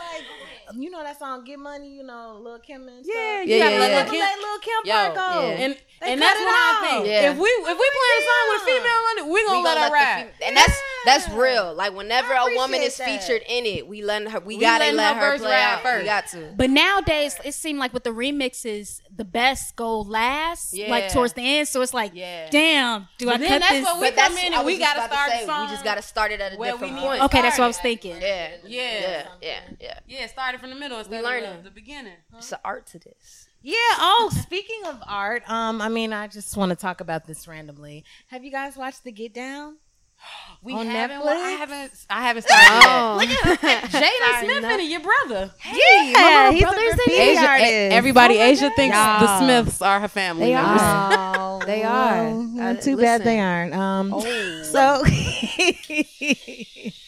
[0.70, 1.94] um, You know that song "Get Money"?
[1.98, 3.48] You know Lil Kim and Yeah, stuff.
[3.48, 4.12] you Yeah, yeah, let yeah.
[4.12, 5.22] Lil' Let Kim- Lil Kim Yo, part go.
[5.42, 5.66] yeah.
[5.66, 7.06] And They and cut that's it what I think.
[7.08, 7.32] Yeah.
[7.32, 9.78] If we if we playing a song with female on it, we We gonna let
[9.78, 10.16] her the ride.
[10.40, 11.74] fem- and that's that's real.
[11.74, 13.06] Like whenever a woman is that.
[13.06, 14.40] featured in it, we letting her.
[14.40, 15.82] We, We gotta let her her play out.
[15.84, 16.00] first.
[16.00, 16.54] We got to.
[16.56, 20.90] But nowadays, it seemed like with the remixes, the best go last, Yeah.
[20.90, 21.68] like towards the end.
[21.68, 22.50] So it's like, Yeah.
[22.50, 23.84] damn, do I But then cut that's this?
[23.86, 25.66] what we But that's come in and we gotta about to start the say, song
[25.66, 27.20] We just gotta start it at a where different need point.
[27.20, 28.22] to okay, that's what I was thinking.
[28.22, 28.90] Yeah, Yeah.
[29.02, 30.00] yeah, yeah, yeah.
[30.08, 31.58] Yeah, started from the middle instead of learning.
[31.58, 32.14] the, the beginning.
[32.38, 33.48] It's an art to this.
[33.62, 33.76] Yeah.
[34.00, 38.04] Oh, speaking of art, um, I mean, I just want to talk about this randomly.
[38.28, 39.78] Have you guys watched The Get Down?
[40.64, 41.22] We On haven't.
[41.22, 41.28] Netflix?
[41.28, 41.92] I haven't.
[42.08, 43.20] I haven't started Oh.
[43.22, 43.40] yet.
[43.90, 45.52] Jaden Smith and your brother.
[45.66, 47.72] yeah, he's a brothers in graffiti Asia, artist.
[47.72, 48.38] everybody.
[48.38, 48.76] Oh Asia God.
[48.76, 49.20] thinks Y'all.
[49.22, 50.46] the Smiths are her family.
[50.46, 50.82] They members.
[50.84, 51.36] are.
[51.40, 52.24] Oh, They are.
[52.26, 53.74] well, Uh, too bad they aren't.
[53.74, 54.22] Um, Oh.
[54.64, 56.98] so Shots.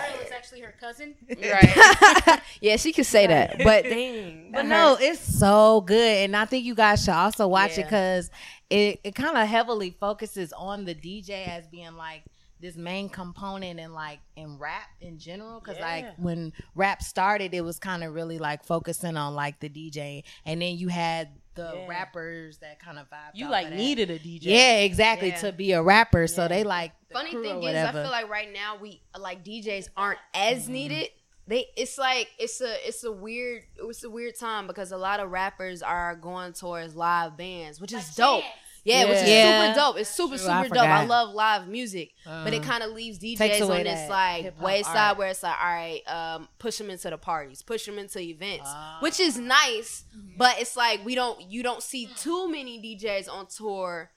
[0.00, 1.14] Ariel is actually her cousin.
[1.28, 2.40] Right.
[2.60, 4.50] yeah, she could say that, but dang.
[4.52, 7.84] But that no, it's so good, and I think you guys should also watch it
[7.84, 8.30] because
[8.70, 12.22] it it kind of heavily focuses on the DJ as being like
[12.60, 15.60] this main component in like in rap in general.
[15.60, 19.68] Because like when rap started, it was kind of really like focusing on like the
[19.68, 21.86] DJ, and then you had the Yeah.
[21.88, 23.30] rappers that kind of vibe.
[23.34, 24.42] You like needed a DJ.
[24.42, 25.28] Yeah, exactly.
[25.28, 25.40] Yeah.
[25.40, 28.52] To be a rapper, so they like the Funny thing is, I feel like right
[28.52, 30.72] now we like DJs aren't as mm-hmm.
[30.72, 31.08] needed.
[31.48, 35.20] They it's like it's a it's a weird it's a weird time because a lot
[35.20, 38.44] of rappers are going towards live bands, which is dope.
[38.86, 39.66] Yeah, which is Yeah.
[39.74, 39.98] super dope.
[39.98, 40.84] It's super True, I super dope.
[40.84, 44.08] I love live music, but it Uh, kind of leaves DJs takes away on this
[44.08, 45.18] like hip-hop wayside art.
[45.18, 48.64] where it's like, all right, um, push them into the parties, push them into events,
[48.66, 48.98] Ah.
[49.00, 50.04] which is nice.
[50.38, 54.10] But it's like we don't you don't see too many DJs on tour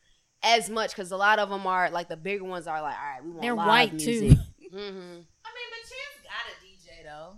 [0.44, 3.12] as much because a lot of them are like the bigger ones are like, all
[3.14, 4.30] right, we want They're live white, music.
[4.32, 4.36] too.
[4.72, 7.38] hmm I mean, but Chance got a DJ though.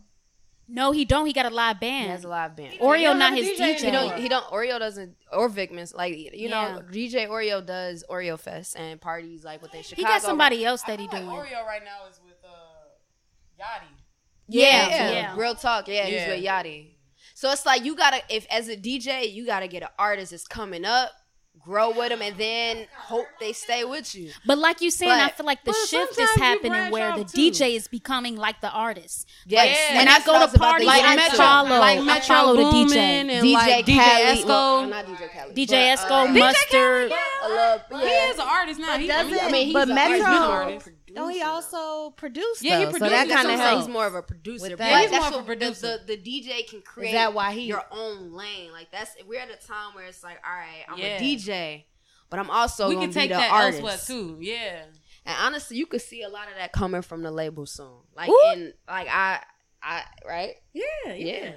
[0.73, 1.25] No, he don't.
[1.25, 2.05] He got a live band.
[2.05, 2.75] He has a live band.
[2.79, 3.75] Oreo don't not have a his DJ DJ.
[3.75, 3.95] He don't.
[3.95, 4.17] anymore.
[4.17, 4.45] He don't.
[4.45, 5.15] Oreo doesn't.
[5.33, 5.97] Or Vic Mensa.
[5.97, 6.75] Like you Yeah.
[6.75, 10.07] know, DJ Oreo does Oreo Fest and parties like within he Chicago.
[10.07, 11.37] He got somebody else I that he feel like doing.
[11.59, 12.49] Oreo right now is with uh,
[13.59, 13.87] Yachty.
[14.47, 15.35] Yeah, Yeah, yeah.
[15.37, 15.87] Real talk.
[15.87, 16.19] Yeah, Yeah.
[16.19, 16.87] he's with Yachty.
[17.33, 20.47] So it's like you gotta, if as a DJ, you gotta get an artist that's
[20.47, 21.11] coming up,
[21.59, 24.31] grow with them, and then hope they stay with you.
[24.47, 27.37] But like you saying, I feel like the shift is happening where the too.
[27.51, 29.27] DJ is becoming like the artist.
[29.45, 29.67] Yes.
[29.77, 29.87] Yeah.
[29.89, 31.37] and When I go to parties, get I into.
[31.37, 32.95] follow- like I follow the DJ.
[32.97, 34.45] and DJ like DJ Esco.
[34.47, 35.55] Well, not DJ Khaled.
[35.55, 37.11] DJ but, Esco, uh, Mustard.
[37.43, 38.29] a little, He yeah.
[38.29, 38.97] is an artist now.
[38.97, 40.79] He, doesn't- I mean, he's but a- Metro-
[41.13, 41.71] he's been an artist.
[41.71, 42.61] Don't he also produced.
[42.63, 43.03] Yeah, he produced.
[43.03, 43.85] So that kind of helps.
[43.85, 44.63] He's more of a producer.
[44.63, 45.01] With But that.
[45.01, 45.97] He's more of a producer.
[46.05, 48.71] The, the, the DJ can create that why he- your own lane.
[48.71, 51.17] Like that's we're at a time where it's like, all right, I'm Yeah.
[51.17, 51.83] a DJ,
[52.29, 53.81] but I'm also we gonna can take the that artist.
[53.81, 54.37] elsewhere too.
[54.39, 54.83] Yeah.
[55.25, 57.91] And honestly, you could see a lot of that coming from the label soon.
[58.15, 58.51] Like Ooh.
[58.53, 59.41] in like I
[59.83, 60.55] I right?
[60.73, 61.13] Yeah.
[61.13, 61.51] Yeah.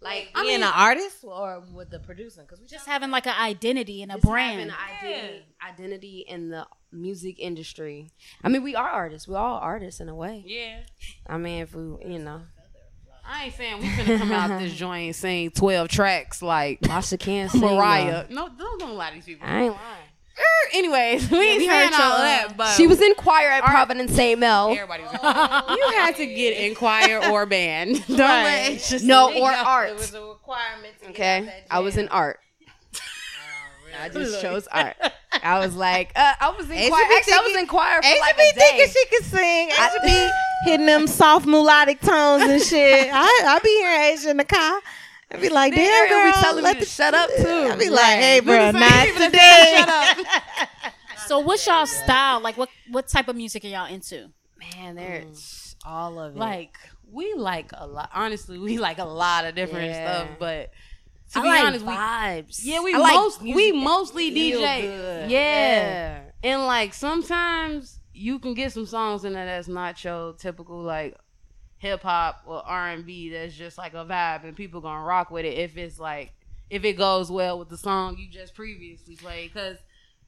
[0.00, 2.42] Like I mean, an artist or with the producing?
[2.44, 4.70] Because we Just having like an identity and a just brand.
[4.70, 8.10] having an identity, identity in the music industry.
[8.44, 9.26] I mean, we are artists.
[9.26, 10.42] We're all artists in a way.
[10.46, 10.80] Yeah.
[11.26, 12.42] I mean, if we, you know,
[13.24, 17.16] I ain't saying we finna come out this joint and sing twelve tracks like Masha
[17.18, 17.60] can't sing.
[17.60, 18.26] Mariah.
[18.30, 19.46] No, don't don't lie to these people.
[19.48, 20.02] I ain't lying.
[20.38, 23.64] Er, Anyways, we ain't we saying heard all that, but She was in choir at
[23.64, 24.40] Providence St.
[24.40, 24.70] Mel.
[24.70, 25.12] Everybody was.
[25.12, 28.04] you had to get in choir or band.
[28.06, 29.90] Don't let it just No, or art.
[29.90, 30.94] It was a requirement.
[31.02, 32.04] To get out Okay, that I was jam.
[32.04, 32.40] in art.
[34.00, 34.96] I just chose art.
[35.42, 37.08] I was like, uh, I was in Asia choir.
[37.08, 38.92] be Actually, I was in choir for Asia like be a thinking day.
[38.92, 39.68] she could sing.
[39.70, 40.30] Asia I- be
[40.70, 43.08] hitting them soft melodic tones and shit.
[43.12, 44.80] I I be hearing Asia in the car.
[45.32, 47.70] I be like, damn Ariel girl, be telling let me to the- shut up too.
[47.72, 49.74] I be like, hey, bro, the not people today.
[49.78, 50.92] shut up.
[51.26, 52.40] so what's y'all style?
[52.40, 54.28] Like what what type of music are y'all into?
[54.76, 56.38] Man, there's all of it.
[56.38, 56.76] Like
[57.10, 58.10] we like a lot.
[58.14, 60.14] Honestly, we like a lot of different Yeah.
[60.24, 60.28] stuff.
[60.38, 60.70] But
[61.32, 62.60] to I be like honest, we vibes.
[62.64, 64.82] yeah we I like most music we mostly DJ.
[64.82, 65.30] good.
[65.30, 66.20] Yeah.
[66.42, 71.16] and like sometimes you can get some songs in there that's not your typical like
[71.78, 73.30] hip hop or R and B.
[73.30, 76.32] That's just like a vibe, and people gonna rock with it if it's like
[76.70, 79.52] if it goes well with the song you just previously played.
[79.52, 79.78] Because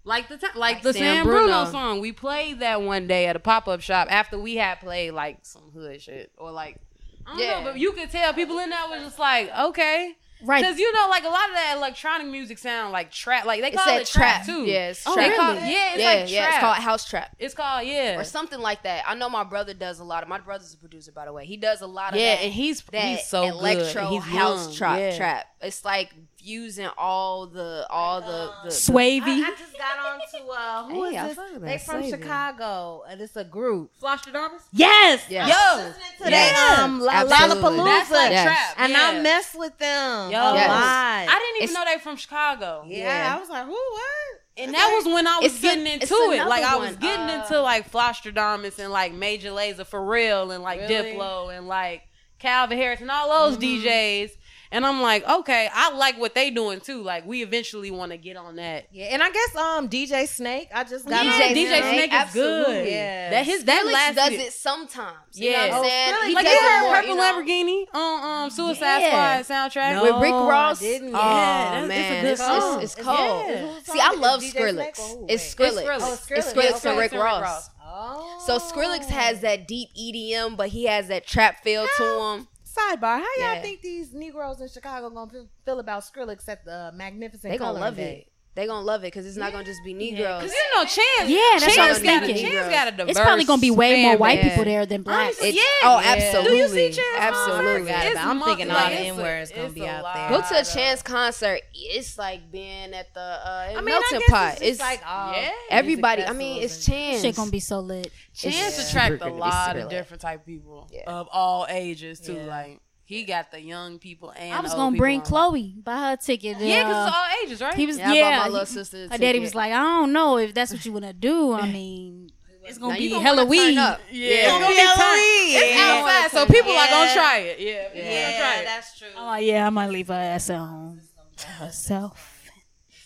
[0.05, 1.47] Like the time, like the Sam Sam Bruno.
[1.47, 1.64] Bruno.
[1.71, 2.01] song.
[2.01, 5.38] We played that one day at a pop up shop after we had played like
[5.43, 6.79] some hood shit or like
[7.27, 7.61] I don't Yeah.
[7.61, 10.62] know, but you could tell people in there was just like okay, Right.
[10.62, 13.70] Because you know, like a lot of that electronic music sound like trap, like they
[13.70, 14.64] call that it trap, trap too.
[14.64, 15.31] Yeah, it's Oh, trap.
[15.31, 15.73] They call- really?
[15.73, 16.49] yeah, it's yeah, like yeah.
[16.51, 17.37] It's called house trap.
[17.38, 19.05] It's called yeah, or something like that.
[19.07, 20.29] I know my brother does a lot of.
[20.29, 21.47] My brother's a producer, by the way.
[21.47, 22.44] He does a lot of yeah, that.
[22.44, 24.23] and he's that he's so electro good.
[24.23, 24.99] He's house trap.
[24.99, 25.16] yeah.
[25.16, 25.47] Trap.
[25.62, 26.12] It's like
[26.44, 29.22] fusing all the all the, the, the Swavy.
[29.42, 31.37] I, I just got on to uh, who is Hey, I this?
[31.37, 32.11] fuck They from Slavy.
[32.11, 33.90] Chicago, and it's a group.
[34.00, 34.61] Flosstradamus?
[34.72, 35.24] yes.
[35.30, 35.46] Yeah.
[35.46, 35.92] Yo,
[36.24, 36.76] To Yes.
[36.76, 38.44] they, um, La- Lollapalooza, that's like Yes.
[38.44, 39.00] trap, and yeah.
[39.02, 40.38] I mess with them Yo.
[40.38, 40.68] a Yes.
[40.68, 41.35] lot.
[41.35, 42.85] I didn't even It's- know they from Chicago.
[42.87, 42.96] yeah,
[43.28, 43.37] Yeah.
[43.37, 43.72] I was like, who?
[43.72, 44.40] What?
[44.57, 46.35] And that was when I was It's getting a- into it.
[46.35, 47.00] another Like I was one.
[47.00, 51.12] getting Uh, into like Flosstradamus and like Major Lazer for real and like Really?
[51.14, 52.02] Diplo and like
[52.38, 53.87] Calvin Harris and all those Mm-hmm.
[53.87, 54.30] DJs.
[54.74, 57.00] And I'm like, okay, I like what they doing too.
[57.02, 58.88] Like we eventually want to get on that.
[58.90, 60.68] Yeah, and I guess um DJ Snake.
[60.74, 62.88] I just got Yeah, DJ DJ Snake, Snake, is good.
[62.88, 63.30] Yeah.
[63.30, 65.16] That his that Skrillex last does it sometimes.
[65.34, 65.62] You know Yeah.
[65.66, 66.14] what I'm Oh, saying?
[66.14, 67.22] Skrillex He Like does you heard Purple you know?
[67.22, 69.42] Lamborghini on um Suicide Yeah.
[69.42, 69.92] Squad soundtrack?
[69.94, 70.80] No, with Rick I Ross.
[70.80, 71.08] didn't.
[71.10, 72.82] Oh that's- man, it's it's, a good it's, song.
[72.82, 73.48] it's cold.
[73.50, 73.58] it?
[73.58, 74.96] Whose See, I love DJ Skrillex.
[74.96, 75.26] Snake or who?
[75.28, 75.68] It's Wait.
[75.72, 75.84] Skrillex.
[75.84, 75.98] Skrillex.
[76.00, 76.52] Oh, It's Skrillex.
[76.52, 76.88] Skrillex Okay.
[76.90, 77.42] and Rick Rick Ross.
[77.42, 77.70] Ross.
[77.87, 78.42] Oh.
[78.44, 82.48] So Skrillex has that deep EDM, but he has that trap feel to him.
[82.74, 83.62] Sidebar: How y'all Yeah.
[83.62, 87.52] think these Negroes in Chicago gonna feel, about Skrillex at the Magnificent?
[87.52, 88.26] They gonna love Day?
[88.57, 88.61] It.
[88.61, 90.43] They gonna love it because it's not gonna just be Negroes.
[90.43, 91.31] Because you know Chance.
[91.31, 92.51] Yeah, that's Chance what I was got a- thinking.
[92.53, 94.51] Chance got a diverse It's probably gonna be way more white base.
[94.51, 95.38] people there than blacks.
[95.40, 95.62] Honestly, It- Yeah.
[95.83, 96.12] Oh, Yeah.
[96.12, 96.51] absolutely.
[96.51, 97.93] Do you see Chance Absolutely.
[97.93, 98.09] concert?
[98.11, 100.14] It's I'm mo- thinking all like, the it's a- N-words gonna be out lot.
[100.14, 100.29] there.
[100.29, 101.61] Go to a Chance concert.
[101.75, 104.53] It's like being at the uh, I mean, melting I pot.
[104.55, 105.51] It's, It's, like all Yeah.
[105.71, 106.25] everybody.
[106.25, 107.23] I mean, it's and- Chance.
[107.23, 108.12] Shit gonna be so lit.
[108.37, 112.35] Chance It's attract a lot of different type of people of all ages too.
[112.35, 115.51] Like he got the young people and I was the gonna bring people on.
[115.51, 116.57] Chloe, buy her a ticket.
[116.59, 117.75] Yeah, because uh, it's all ages, right?
[117.75, 118.25] he was Yeah, yeah.
[118.27, 118.97] I bought my little sister.
[119.09, 121.53] her a daddy was like, I don't know if that's what you wanna do.
[121.53, 122.31] I mean,
[122.64, 123.75] it's gonna Now, be you gonna Halloween.
[123.75, 124.29] yeah, Yeah.
[124.31, 124.97] it's gonna be Halloween.
[124.97, 125.49] tight.
[125.51, 126.03] It's Yeah.
[126.03, 126.47] outside, so Yeah.
[126.47, 127.61] people are gonna try it.
[127.61, 128.64] Yeah, people Yeah, gonna try it.
[128.64, 129.09] that's true.
[129.17, 131.01] Oh yeah, I might leave her ass at home
[131.37, 132.51] by herself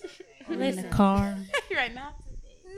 [0.49, 1.37] in the car.
[1.75, 2.15] right now.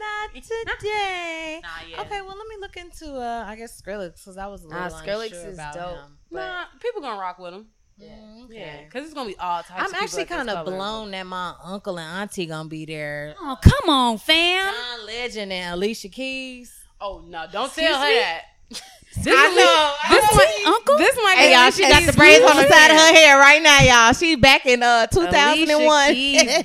[0.00, 0.34] Not
[0.78, 1.60] today.
[1.62, 2.00] Nah, yeah.
[2.02, 4.80] Okay, well, let me look into uh, I guess Skrillex because I was a little
[4.82, 5.96] Nah, Skrillex unsure is about dope.
[5.98, 6.18] him.
[6.30, 7.66] Nah, people gonna rock with him.
[8.00, 8.86] Mm, Yeah, okay.
[8.88, 9.72] because it's gonna be all types.
[9.82, 13.34] I'm of actually kind of blown that my uncle and auntie gonna be there.
[13.38, 14.72] Oh come on, fam.
[14.72, 16.74] John Legend and Alicia Keys.
[17.00, 17.46] Oh no!
[17.52, 18.14] Don't Excuse tell her me?
[18.14, 18.42] that.
[19.16, 19.94] This I is- know.
[20.10, 20.98] This Auntie, might, uncle?
[20.98, 23.60] This might Hey y'all, she got the braids on the side of her hair right
[23.62, 24.12] now, y'all.
[24.12, 26.14] She back in uh 2001.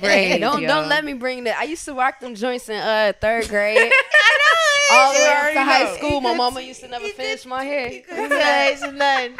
[0.40, 0.68] Don't yo.
[0.68, 1.58] don't let me bring that.
[1.58, 3.78] I used to rock them joints in uh third grade.
[3.78, 4.96] I know.
[4.96, 5.96] All the way up to high know.
[5.96, 6.20] school.
[6.20, 7.88] My mama used to never finish my hair.
[7.90, 9.36] It's nothing.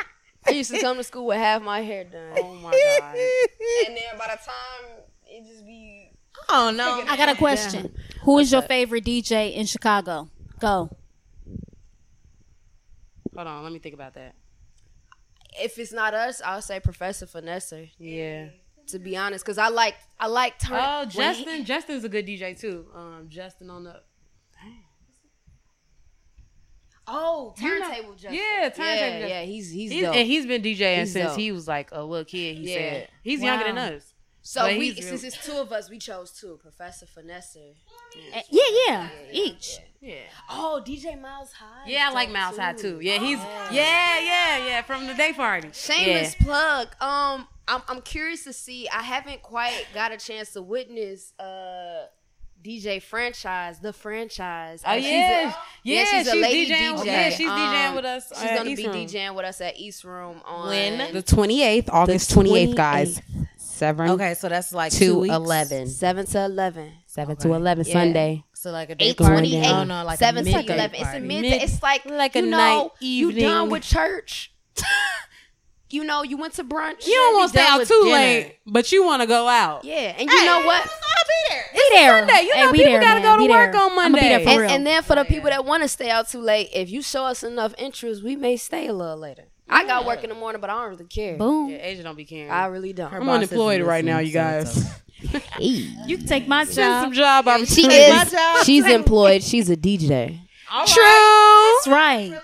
[0.49, 2.33] I used to come to school with half my hair done.
[2.39, 3.15] Oh my god!
[3.87, 6.11] And then by the time it just be
[6.49, 7.03] Oh no.
[7.09, 7.95] I got a question.
[8.23, 10.29] Who is your favorite DJ in Chicago?
[10.61, 10.91] Go.
[13.37, 14.35] Hold on, let me think about that.
[15.61, 17.89] if it's not us, I'll say Professor Finessa.
[17.99, 18.49] Yeah.
[18.89, 20.79] To be honest, because I like I like turn.
[20.81, 21.59] Oh, Justin.
[21.59, 22.87] he- Justin's a good DJ too.
[22.95, 24.01] Um, Justin on the.
[27.09, 28.35] oh, You know- turntable Justin.
[28.35, 29.29] Yeah, turntable Yeah, Justin.
[29.29, 31.39] yeah, he's he's, He's, and he's been DJing He's since dope.
[31.39, 32.57] he was like a little kid.
[32.59, 32.79] He Yeah.
[32.79, 34.15] said he's younger than us.
[34.47, 36.59] So but we since it's two of us, we chose two.
[36.63, 37.73] Professor Finessa.
[38.35, 39.09] Uh, Yeah, yeah.
[39.33, 39.79] Each.
[40.01, 40.15] Yeah.
[40.49, 41.89] Oh, DJ Miles High.
[41.89, 43.01] Yeah, I like Mouse High too.
[43.01, 43.39] Yeah, he's
[43.73, 45.71] yeah, yeah, yeah, from the day party.
[45.73, 46.89] Shameless plug.
[47.01, 48.89] Um, I'm I'm curious to see.
[48.89, 52.07] I haven't quite got a chance to witness uh
[52.65, 54.83] DJ franchise, the franchise.
[54.87, 55.55] Oh Uh, she's a- yeah,
[55.85, 56.97] yeah, she's a lady DJing.
[56.99, 57.05] DJ.
[57.07, 58.29] Yeah, she's Um, DJing with us.
[58.29, 58.97] She's gonna East be Room.
[59.07, 61.13] DJing with us at East Room on When?
[61.13, 63.21] the twenty eighth, August twenty eighth, guys.
[63.77, 65.35] Seven Okay, so that's like two to weeks.
[65.35, 65.87] eleven.
[65.89, 66.93] seven to eleven.
[67.07, 67.49] Seven Okay.
[67.49, 67.93] to eleven Yeah.
[67.93, 68.45] Sunday.
[68.55, 69.33] So like a day Eight party.
[69.35, 69.67] twenty eight.
[69.71, 70.95] Oh no, like seven a to midday eleven.
[70.95, 71.27] It's a party.
[71.27, 71.51] midday.
[71.51, 74.51] Mid- it's like like a you know, night You done with church.
[75.91, 77.07] you know, you went to brunch.
[77.07, 78.17] You don't want to stay out too dinner.
[78.17, 79.85] late, but you want to go out.
[79.85, 80.81] Yeah, and you know what?
[80.81, 81.65] I'll be there.
[81.75, 82.19] Be there.
[82.27, 82.43] Sunday.
[82.47, 83.23] You Hey, know we people there, gotta man.
[83.23, 83.81] go to Be work there.
[83.83, 84.45] on I'ma be there Monday.
[84.45, 84.71] for And, real.
[84.71, 87.25] and then for the people that want to stay out too late, if you show
[87.27, 89.45] us enough interest, we may stay a little later.
[89.69, 91.37] I got work in the morning, but I don't really care.
[91.37, 91.71] Boom.
[91.71, 92.51] Yeah, Asia don't be caring.
[92.51, 93.11] I really don't.
[93.11, 95.01] Her I'm unemployed right now, you so it's guys.
[95.59, 96.75] You can take my Send
[97.05, 97.45] some job.
[97.45, 98.15] job She opportunities.
[98.15, 98.31] My is.
[98.31, 98.65] job.
[98.65, 99.43] She's employed.
[99.43, 100.39] She's a DJ.
[100.87, 101.03] True.
[101.03, 102.41] That's right.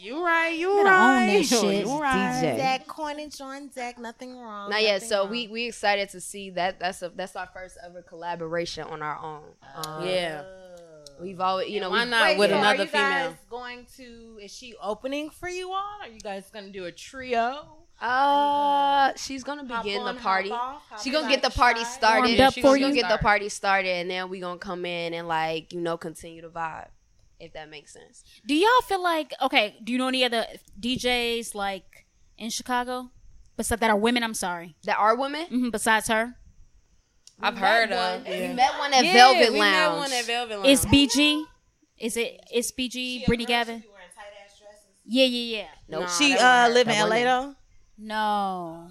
[0.00, 0.56] You right.
[0.56, 1.26] You Better own right.
[1.38, 1.86] that shit.
[1.86, 2.42] You right.
[2.42, 2.56] DJ.
[2.56, 3.98] Zach Coin join Zach.
[3.98, 4.70] Nothing wrong.
[4.70, 5.02] Not yet.
[5.02, 5.30] So wrong.
[5.30, 6.80] we we excited to see that.
[6.80, 9.42] That's a that's our first ever collaboration on our own.
[9.84, 10.42] Um, Yeah.
[11.20, 13.36] We've always you know Why we- not Wait, with so another are you guys female?
[13.50, 14.38] going to?
[14.42, 15.98] Is she opening for you all?
[16.02, 17.66] Are you guys going to do a trio?
[17.98, 20.50] Uh, she's gonna begin on, the party.
[20.50, 21.86] off, hop She gonna get the party shy.
[21.88, 22.26] started.
[22.28, 25.26] Warmed up She gonna get the party started, and then we gonna come in and
[25.26, 26.88] like you know continue to vibe,
[27.40, 28.22] if that makes sense.
[28.46, 29.76] Do y'all feel like okay?
[29.82, 30.44] Do you know any other
[30.78, 32.04] DJs like
[32.36, 33.10] in Chicago,
[33.56, 34.22] besides that are women?
[34.22, 34.76] I'm sorry.
[34.84, 35.46] That are women.
[35.46, 36.34] hmm besides her,
[37.40, 38.22] I've heard of.
[38.22, 38.32] one.
[38.32, 38.48] Yeah.
[38.48, 39.74] We met one at Yeah, Velvet we Lounge.
[39.74, 40.68] met one at Velvet Lounge.
[40.68, 41.44] it's BG.
[41.98, 42.40] Is it?
[42.52, 43.26] It's BG.
[43.26, 43.82] Brittany Gavin.
[45.08, 45.66] Yeah, yeah, yeah.
[45.88, 46.00] Nope.
[46.02, 47.54] Nah, She uh live in LA though.
[47.98, 48.88] No,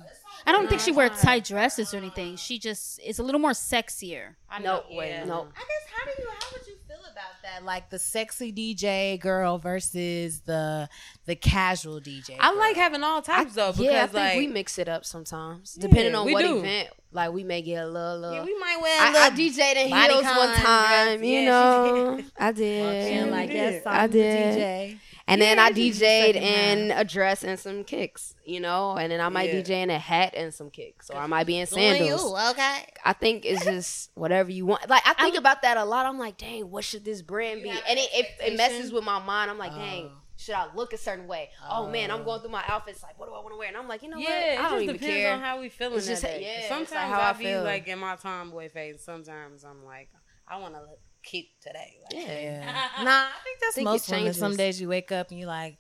[0.47, 2.38] I don't think she wears tight dresses or anything.
[2.38, 4.36] She just is a little more sexier.
[4.49, 4.84] I No, know.
[4.91, 5.23] wait, yeah.
[5.25, 5.47] no.
[5.55, 7.63] I guess how do you how would you feel about that?
[7.65, 10.89] Like the sexy DJ girl versus the
[11.26, 12.36] the casual DJ.
[12.39, 12.58] I girl?
[12.60, 15.74] like having all types though because yeah, I think like we mix it up sometimes,
[15.76, 16.60] depending on what do.
[16.60, 16.89] event.
[17.12, 18.36] Like we may get a little, little.
[18.36, 19.02] yeah, we might wear.
[19.02, 21.28] I, a I little DJ'd in body heels one time, dress.
[21.28, 22.20] you Yeah, know.
[22.38, 23.13] I did.
[23.13, 23.84] And like yes.
[23.86, 24.58] I'm I the did.
[24.58, 25.00] DJ.
[25.28, 29.20] And then I Yeah, DJ'd in a dress and some kicks, you know, and then
[29.20, 29.62] I might Yeah.
[29.62, 32.22] DJ in a hat and some kicks, or I might be in sandals.
[32.24, 32.86] you, okay.
[33.04, 34.88] I think it's just whatever you want.
[34.88, 36.06] Like I think about that a lot.
[36.06, 37.70] I'm like, dang, what should this brand be?
[37.70, 39.50] And it, it, it messes with my mind.
[39.50, 40.18] I'm like, dang, Oh.
[40.38, 41.50] should I look a certain way?
[41.68, 42.42] Oh man, I'm going oh.
[42.44, 43.02] through my outfits.
[43.02, 43.68] Like, what do I want to wear?
[43.70, 44.38] And I'm like, you know Yeah, what?
[44.46, 45.34] it I don't just even depends care.
[45.34, 47.64] on how we feeling It's that just- yeah, sometimes like I, I be feel.
[47.64, 49.02] like in my tomboy phase.
[49.04, 50.10] Sometimes I'm like,
[50.48, 50.82] I want to
[51.26, 51.98] kick today.
[52.04, 52.64] Like, yeah.
[53.04, 54.24] Nah, I think that's Think most women.
[54.26, 54.40] changes.
[54.40, 55.78] Some days you wake up and you're like,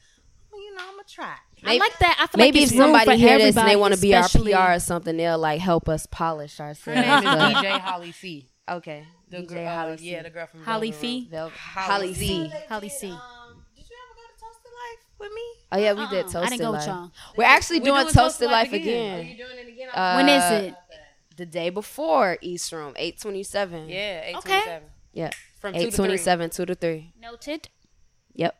[0.51, 1.35] well, you know, I'm gonna try.
[1.65, 2.17] I like that.
[2.19, 4.27] I feel Maybe like if somebody for hear this and they want to be our
[4.27, 6.99] PR or something, they'll like help us polish ourselves.
[6.99, 7.23] Her ourselves.
[7.25, 8.49] name is But- DJ Holly C.
[8.69, 10.11] okay, The DJ girl, Holly uh, C.
[10.11, 11.19] yeah, the girl from Holly Velvet Fee?
[11.21, 11.29] Room.
[11.31, 12.27] Vel- Holly Holly C.
[12.27, 12.51] C.
[12.69, 13.07] Holly C.
[13.11, 13.19] Um,
[13.75, 15.41] did you ever go to Toasted Life with me?
[15.71, 17.11] Oh yeah, we did Uh-uh, Toasted I didn't go with y'all.
[17.37, 19.19] We're actually We're doing, doing Toasted, Toasted Life Life again.
[19.19, 19.37] again.
[19.37, 19.89] doing it again?
[19.93, 20.75] Uh, When is it?
[21.37, 23.89] The day before East Room, eight twenty seven.
[23.89, 24.47] Yeah, eight Okay.
[24.51, 24.89] twenty seven.
[25.15, 27.13] Yeah, From two to eight twenty seven, two to three.
[27.19, 27.69] Noted.
[28.35, 28.55] Yep.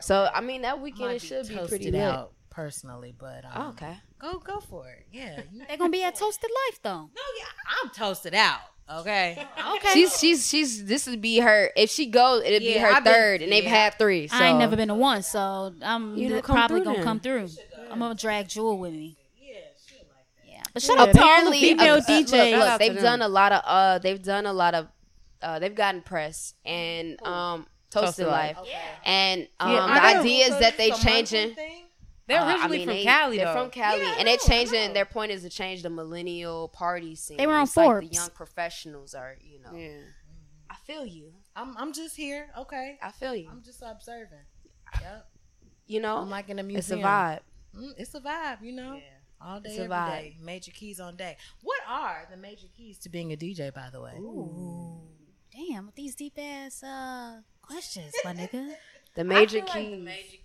[0.00, 2.02] So I mean that weekend Might it should be pretty toasted lit.
[2.02, 3.96] out personally, but um, Oh, okay.
[4.18, 5.06] go go for it.
[5.12, 5.40] Yeah.
[5.68, 7.02] They're gonna be at Toasted Life though.
[7.14, 7.44] no, yeah,
[7.84, 8.58] I'm toasted out.
[8.90, 9.46] Okay.
[9.76, 9.88] Okay.
[9.94, 13.12] She's she's she's this would be her if she goes it'd be her I've been-
[13.12, 13.70] third and they've yeah.
[13.84, 14.26] had three.
[14.28, 17.04] So I ain't never been to one, so I'm You know, probably gonna then.
[17.04, 17.48] come through.
[17.90, 19.16] I'm gonna drag Jewel with me.
[20.46, 22.30] Yeah, but shout out to all the apparently female uh, uh, DJs.
[22.50, 24.88] Look, look, out they've done a lot of uh they've done a lot of
[25.42, 28.56] uh they've gotten press and um Toasted, Toasted Life.
[28.58, 28.68] Life.
[29.04, 31.54] and um Yeah, the I idea is that they're changing
[32.26, 33.52] They're uh, I originally mean, from they- Cali They're though.
[33.62, 34.94] from Cali, Yeah, I and they're changing.
[34.94, 37.36] Their point is to change the millennial party scene.
[37.36, 38.08] They were on It's like Forbes.
[38.08, 39.76] the young professionals are, you know.
[39.76, 39.98] yeah.
[40.70, 41.32] I feel you.
[41.54, 42.48] I'm I'm just here.
[42.56, 42.98] Okay.
[43.02, 43.48] I feel you.
[43.50, 44.38] I'm just observing.
[45.00, 45.26] Yep.
[45.86, 47.40] You know, I'm like in a it's a vibe.
[47.76, 48.98] Mm, it's a vibe, you know.
[49.44, 50.08] All day, It's every vibe.
[50.20, 50.36] day.
[50.40, 51.36] Major keys on day.
[51.62, 54.12] What are the major keys to being a DJ, by the way?
[55.54, 58.72] Damn, with these deep ass uh, questions, my nigga.
[59.14, 59.96] The major I feel like the key.
[60.02, 60.36] major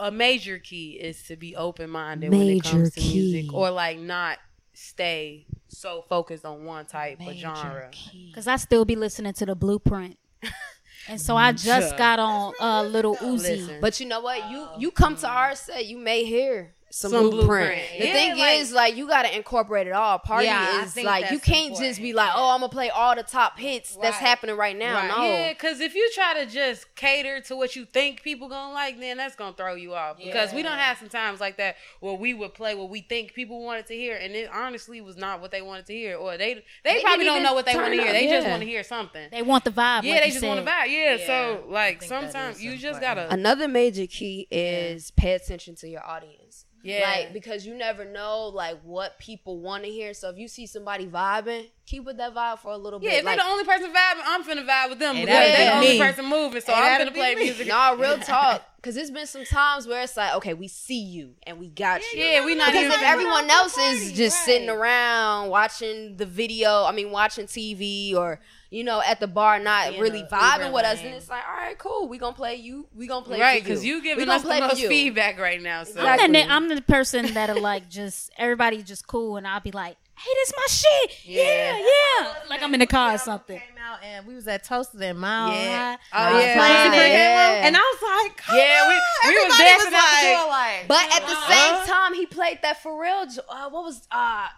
[0.00, 3.96] a major key is to be open minded when it comes to music, or like
[4.00, 4.38] not
[4.74, 7.88] stay so focused on one type of genre.
[8.34, 10.18] Cause I still be listening to the Blueprint,
[11.08, 13.38] and so I just got on uh, Little Uzi.
[13.56, 14.50] Listen, But you know what?
[14.50, 17.48] You you come to our set, you may hear some, Some blueprint.
[17.48, 17.82] blueprint.
[17.98, 20.18] The Yeah, thing like- is, like you gotta incorporate it all.
[20.18, 23.22] Party Yeah, is like you can't just be like, oh, I'm gonna play all the
[23.22, 24.94] top hits that's happening right now.
[24.94, 25.08] Right.
[25.08, 28.72] No, Yeah, because if you try to just cater to what you think people gonna
[28.72, 30.16] like, then that's gonna throw you off.
[30.18, 33.34] Because we don't have some times like that where we would play what we think
[33.34, 36.36] people wanted to hear, and it honestly was not what they wanted to hear, or
[36.38, 38.06] they they, They probably don't know what they want to hear.
[38.06, 39.28] up, They just want to hear something.
[39.30, 40.04] They want the vibe.
[40.04, 40.48] yeah, like they just said.
[40.48, 40.88] want the vibe.
[40.90, 43.30] Yeah, Yeah, so like I think that sometimes is you just gotta.
[43.30, 46.64] Another major key is pay attention to your audience.
[46.88, 47.00] Yeah.
[47.08, 50.14] Like because you never know like what people want to hear.
[50.14, 53.12] So if you see somebody vibing, keep with that vibe for a little yeah, bit.
[53.12, 55.52] Yeah, if like, they're the only person vibing, I'm finna vibe with them And because
[55.52, 56.60] they're the be only person moving.
[56.60, 57.44] So And I'm that'd gonna play me.
[57.44, 57.66] music.
[57.78, 58.62] Nah, real talk.
[58.80, 62.00] Cause there's been some times where it's like, okay, we see you and we got
[62.12, 62.20] you.
[62.20, 64.44] Yeah, we not Because if everyone else is just right.
[64.44, 69.58] sitting around watching the video, I mean, watching TV or you know at the bar,
[69.58, 72.36] not Being really a vibing with us, and it's like, all right, cool, we gonna
[72.36, 74.68] play you, we gonna play right, because you We giving gonna us the play for
[74.68, 75.84] most feedback right now.
[75.84, 76.42] So I'm the, Exactly.
[76.54, 80.52] I'm the person that'll like just everybody just cool, and I'll be like, "Hey, this
[80.56, 82.34] my shit." Yeah, yeah.
[82.48, 83.58] Like I'm in the car or something.
[83.58, 85.96] Came out and we was at Toasted in Mile Yeah.
[86.10, 86.30] High.
[86.30, 86.54] Oh, I was yeah.
[86.56, 87.06] playing Yeah.
[87.52, 87.66] Yeah.
[87.66, 89.00] and I was like, Come Yeah, we- on.
[89.24, 91.52] we was Everybody dancing out the like, door like- But at the Uh-huh.
[91.84, 93.34] same time, he played that Pharrell.
[93.34, 94.48] jo- Uh, what was uh,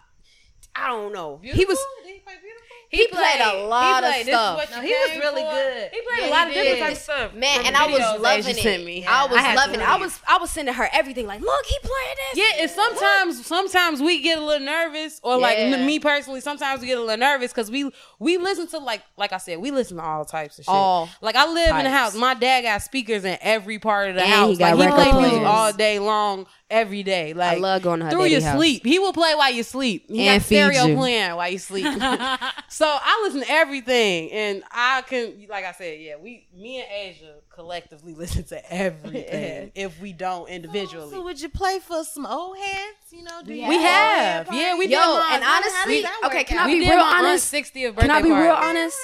[0.75, 1.39] I don't know.
[1.43, 2.67] He was Did he play beautiful?
[2.89, 4.57] he, played, a lot he of played, This is stuff.
[4.57, 5.51] what No, he was really for.
[5.51, 5.89] good.
[5.91, 7.33] He played Yeah, a lot he of different types of stuff.
[7.33, 8.57] Man, and I was loving it.
[8.57, 9.05] sent me.
[9.05, 9.87] I was had to loving it.
[9.89, 12.37] I was I was sending her everything like, look, he playing this.
[12.57, 15.75] Yeah, and sometimes sometimes we get a little nervous, or like Yeah.
[15.75, 19.03] m- me personally, sometimes we get a little nervous because we we listen to like
[19.17, 20.73] like I said, we listen to all types of shit.
[20.73, 22.15] All like I live in the house.
[22.15, 24.57] My dad got speakers in every part of the And he house.
[24.57, 27.33] got like he record played music all day long every day.
[27.33, 28.55] Like I love going to her through your house.
[28.57, 28.83] sleep.
[28.85, 30.05] He will play while you sleep.
[30.09, 30.95] He And got stereo you.
[30.95, 31.85] playing while you sleep.
[32.69, 36.87] so I listen to everything, and I can, like I said, yeah, we, me and
[36.91, 39.71] Asia collectively listen to everything.
[39.75, 42.97] if we don't individually, So would you play for some old heads?
[43.11, 45.33] You know, do you we have, yeah, we Yo, did.
[45.33, 46.59] and honestly, okay, can?
[46.59, 47.53] I we be real my aunt's honest?
[47.53, 48.97] 60th birthday Can I be real honest?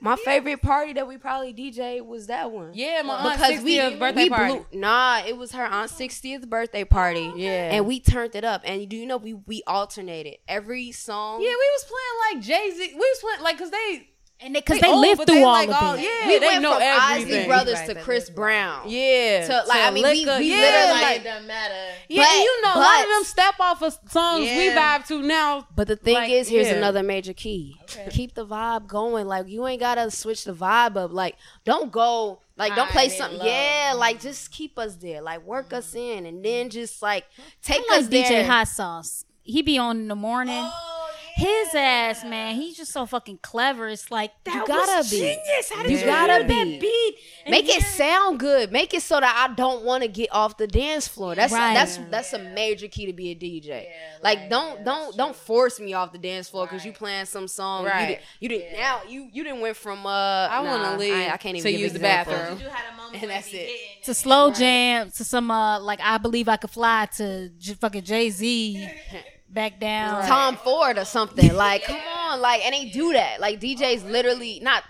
[0.00, 2.70] My favorite party that we probably DJ was that one.
[2.74, 4.52] Yeah, my aunt's because 60th we, birthday we party.
[4.52, 7.72] blew nah it was her aunt's 60th birthday party Yeah.
[7.74, 11.48] and we turned it up and do you know we we alternated every song Yeah,
[11.48, 12.90] we was playing like Jay Z.
[12.92, 14.08] We was playing like because they
[14.38, 16.02] And they, because They they, old, lived through they all like of oh, all- it.
[16.02, 17.34] yeah, we they went know from everything.
[17.38, 20.38] Isley Brothers Right, to Chris live Brown yeah, To, like, I mean, we- liquor.
[20.38, 21.74] we yeah, literally- like, it doesn't matter.
[22.08, 24.98] yeah, But- you know a lot of them step off of songs we Yeah.
[24.98, 25.66] vibe to now.
[25.74, 26.74] But the thing Like, is, here's yeah.
[26.74, 27.80] another major key.
[28.10, 29.26] Keep the vibe going.
[29.26, 31.12] Like you ain't gotta switch the vibe up.
[31.12, 32.40] Like don't go.
[32.58, 33.38] Like don't play something.
[33.38, 33.46] low.
[33.46, 33.90] Yeah.
[33.92, 33.98] Mm-hmm.
[34.00, 35.22] Like just keep us there.
[35.22, 36.18] Like work us mm-hmm.
[36.18, 37.24] in, and then just like
[37.62, 38.44] take I like us DJ there.
[38.46, 39.24] Hot Sauce.
[39.42, 40.54] He be on in the morning.
[40.62, 40.95] Oh,
[41.36, 43.88] His ass, man, he's just so fucking clever.
[43.88, 45.18] It's like that You gotta was be.
[45.18, 45.70] genius.
[45.70, 46.54] How did You you, gotta hear be.
[46.54, 47.14] that beat?
[47.44, 48.72] And Make it sound good.
[48.72, 51.34] Make it so that I don't want to get off the dance floor.
[51.34, 51.74] That's Right.
[51.74, 53.86] that's that's a major key to be a DJ.
[54.22, 57.84] like don't don't don't force me off the dance floor because you playing some song.
[57.84, 58.06] You Right.
[58.08, 60.48] did, you did now you you didn't went from uh.
[60.50, 61.12] I want to leave.
[61.12, 62.58] I, I can't even to use the bathroom.
[62.60, 63.70] You had a moment And that's it.
[64.04, 68.04] to slow jam to some uh like I believe I could fly to J- fucking
[68.04, 68.88] Jay Z
[69.48, 70.26] back down.
[70.26, 71.52] Tom Ford or something.
[71.54, 73.40] Like, come on, like, and they do that.
[73.40, 74.82] Like DJs literally not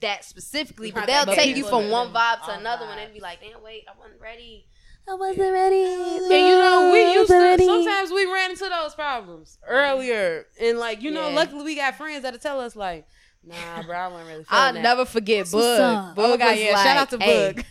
[0.00, 3.04] that specifically, but they'll take you from one vibe to all another one vibes.
[3.04, 4.66] and be like, damn, wait, I wasn't ready.
[5.08, 5.84] I wasn't ready.
[5.84, 11.00] And you know, we used to sometimes we ran into those problems earlier, and like
[11.02, 11.34] you know, Yeah.
[11.36, 13.06] luckily we got friends that'll tell us like,
[13.44, 14.44] nah, bro, I wasn't really.
[14.44, 14.82] feeling I'll that.
[14.82, 15.80] never forget what's Bug.
[15.80, 16.12] up.
[16.12, 17.64] Oh Bug my God, yeah, like, shout out to "Hey, Bug.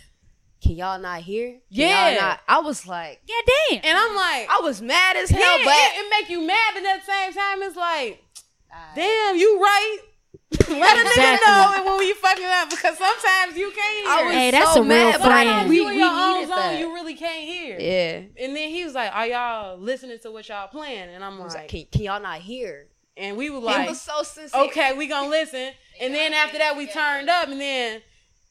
[0.62, 1.50] Can y'all not hear?
[1.50, 2.10] Can Yeah.
[2.10, 2.40] y'all not?
[2.48, 3.34] I was like, Yeah,
[3.70, 3.80] damn.
[3.84, 6.72] And I'm like, I was mad as yeah, hell, but it, it make you mad,
[6.74, 8.22] but at the same time, it's like,
[8.94, 9.98] damn, you right.
[10.68, 14.26] Let a nigga know and when you fucking up because sometimes you can't I hear.
[14.26, 15.68] was Hey, that's so a real mad, but I- friend.
[15.68, 16.78] we, you we in your own needed zone, that.
[16.78, 17.78] you really can't hear.
[17.80, 18.44] yeah.
[18.44, 21.44] And then he was like, "Are y'all listening to what y'all playing?" And I'm I
[21.44, 22.86] was like, like, can, can y'all not hear?
[23.18, 24.60] and we were it like, was so sincere.
[24.64, 25.72] okay, we gonna listen.
[26.00, 28.02] And then after that, we turned up, and then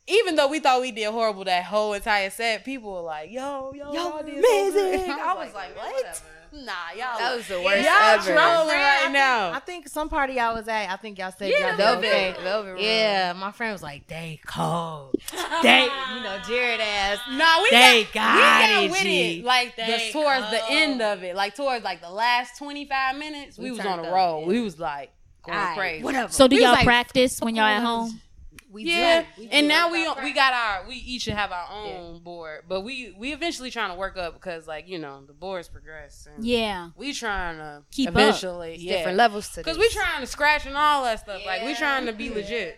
[0.07, 3.73] even though we thought we did horrible that whole entire set, people were like, "Yo,
[3.75, 5.09] yo, Yo, y'all did amazing.
[5.11, 5.95] I was like, man, "What?
[5.95, 6.19] whatever.
[6.53, 7.17] Nah, y'all.
[7.17, 8.23] That was the worst y'all ever.
[8.23, 10.89] trolling right I think- now." I think some party y'all was at.
[10.89, 12.43] I think y'all said Yeah, y'all Velvet, did okay.
[12.43, 15.15] Velvet Yeah, my friend was like, they cold.
[15.63, 17.17] they, you know, Jared ass.
[17.31, 19.39] No, we They got, got we got it, with G.
[19.39, 22.85] it like the, They towards the end of it, like towards like the last twenty
[22.85, 23.57] five minutes.
[23.57, 24.41] We, We was on a up, roll.
[24.41, 24.47] yeah.
[24.47, 25.11] We was like
[25.43, 26.03] going Aight, crazy.
[26.05, 26.31] Whatever.
[26.31, 28.21] So do We y'all like, practice when y'all at home?
[28.75, 29.27] We Yeah, do.
[29.37, 29.51] We do.
[29.53, 33.33] and now we we got our we each have our own board, but we we
[33.33, 36.27] eventually trying to work up because like you know the boards progress.
[36.33, 36.89] And Yeah.
[36.95, 38.13] we trying to Keep up.
[38.15, 38.97] eventually It's yeah.
[38.97, 41.41] different levels to Because we trying to scratch and all that stuff.
[41.45, 42.77] Like we trying to be legit.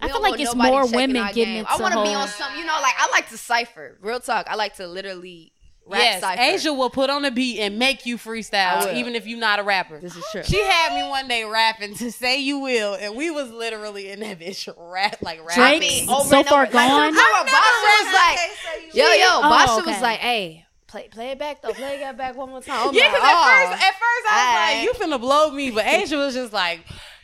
[0.00, 1.56] I We feel like it's more women getting game.
[1.58, 3.98] into I want to be on some, you know, like I like to cipher.
[4.00, 4.46] Real talk.
[4.48, 5.52] I like to literally
[5.88, 6.40] rap yes, cipher.
[6.40, 9.62] Asia will put on a beat and make you freestyle, even if you're not a
[9.62, 9.98] rapper.
[10.00, 10.42] This is true.
[10.44, 14.20] She had me one day rapping to say you will, and we was literally in
[14.20, 16.08] that bitch rap like Drake, rapping.
[16.08, 16.72] over so and far over.
[16.74, 17.14] Like, gone.
[17.14, 19.92] How oh, Basha was like, yo, yo, Oh, Basha okay.
[19.92, 21.72] was like, hey, play, play it back though.
[21.72, 22.88] Play it back one more time.
[22.88, 23.70] I'm Yeah, because at oh.
[23.70, 24.74] first, at first I was Aight.
[24.74, 26.80] like, "You finna blow me," but Asia was just like,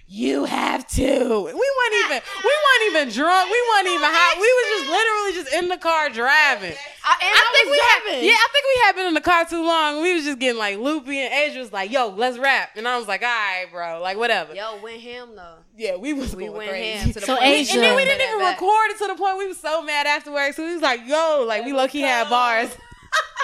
[0.06, 3.50] "You have to." We weren't even, we weren't even drunk.
[3.50, 4.34] We weren't even high.
[4.40, 6.74] We was just literally just in the car driving.
[7.04, 9.14] I, and I, think was we driving- have Yeah, I think we had been in
[9.14, 10.02] the car too long.
[10.02, 12.98] We was just getting like loopy, and Asia was like, "Yo, let's rap," and I
[12.98, 15.56] was like, "All right, bro, like whatever." Yo, went him though.
[15.76, 16.98] Yeah, we was We going went crazy.
[16.98, 17.46] ham to the So point.
[17.48, 18.60] Asia- and then we didn't even back.
[18.60, 20.56] record it to the point we was so mad afterwards.
[20.56, 22.70] So he was like, "Yo, like we low key had bars."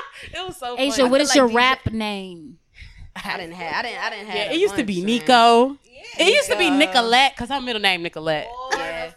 [0.35, 1.11] it was so Asia, funny.
[1.11, 2.59] what feel is like your DJ rap name?
[3.17, 3.75] I didn't have.
[3.75, 4.03] I didn't.
[4.05, 4.37] I didn't have.
[4.37, 5.07] Yeah, a it used to bunch, be man.
[5.07, 5.79] Nico.
[6.21, 8.49] It used to be Nicolette because her middle name Nicolette.
[8.73, 9.11] Yeah.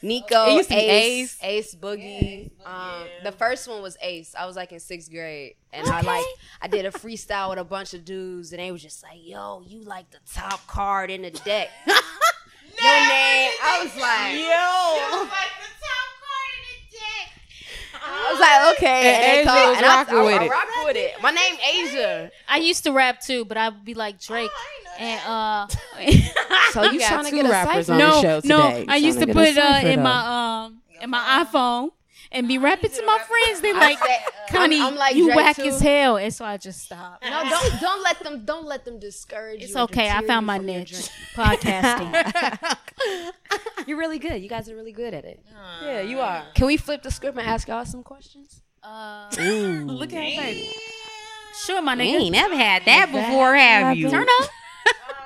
[0.00, 2.50] Nico, It used to be Ace, Ace, Boogie.
[2.64, 4.32] Um, the first one was Ace.
[4.38, 6.24] I was like in sixth grade, and I like
[6.62, 9.62] I did a freestyle with a bunch of dudes, and they was just like, "Yo,
[9.66, 15.28] you like the top card in the deck." Your name, I was like, Yo.
[18.04, 20.34] I was like, okay, And and, they Asia called- was and I, rocking I, with
[20.40, 20.50] I it.
[20.50, 21.22] rock with it.
[21.22, 22.30] My name Asia.
[22.48, 24.50] I used to rap too, but I would be like Drake
[24.98, 25.66] and uh
[26.72, 27.92] So you got trying to get rappers cipher?
[27.92, 28.70] on the no, show no.
[28.70, 28.84] today.
[28.88, 30.02] I used to Tryna put uh in though.
[30.02, 31.90] my um in my iPhone
[32.32, 33.60] and be rapping to my friends.
[33.60, 34.18] They like, said,
[34.50, 35.64] Connie, I'm- I'm like you Drake, whack too.
[35.64, 37.22] as hell, and so I just stop.
[37.22, 39.78] No, don't don't let them don't let them discourage It's you.
[39.78, 40.10] or okay.
[40.10, 42.76] I found my niche, podcasting.
[43.86, 44.42] You're really good.
[44.42, 45.40] You guys are really good at it.
[45.82, 46.44] Yeah, you are.
[46.54, 48.60] Can we flip the script and ask y'all some questions?
[48.82, 49.28] Uh,
[49.86, 50.74] Look at her face.
[51.66, 52.20] Sure, my You nigga.
[52.22, 54.08] ain't never had that before, have you?
[54.10, 54.48] Turn up.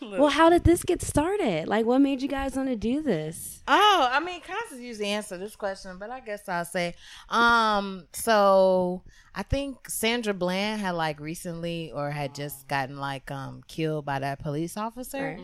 [0.00, 1.66] Well, how did this get started?
[1.66, 3.62] Like, what made you guys want to do this?
[3.66, 6.94] Oh, I mean, Constance usually answer this question, but I guess I'll say,
[7.30, 9.02] um, so
[9.34, 14.18] I think Sandra Bland had like recently or had just gotten like um killed by
[14.18, 15.38] that police officer,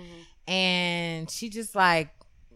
[0.47, 2.11] and she just like,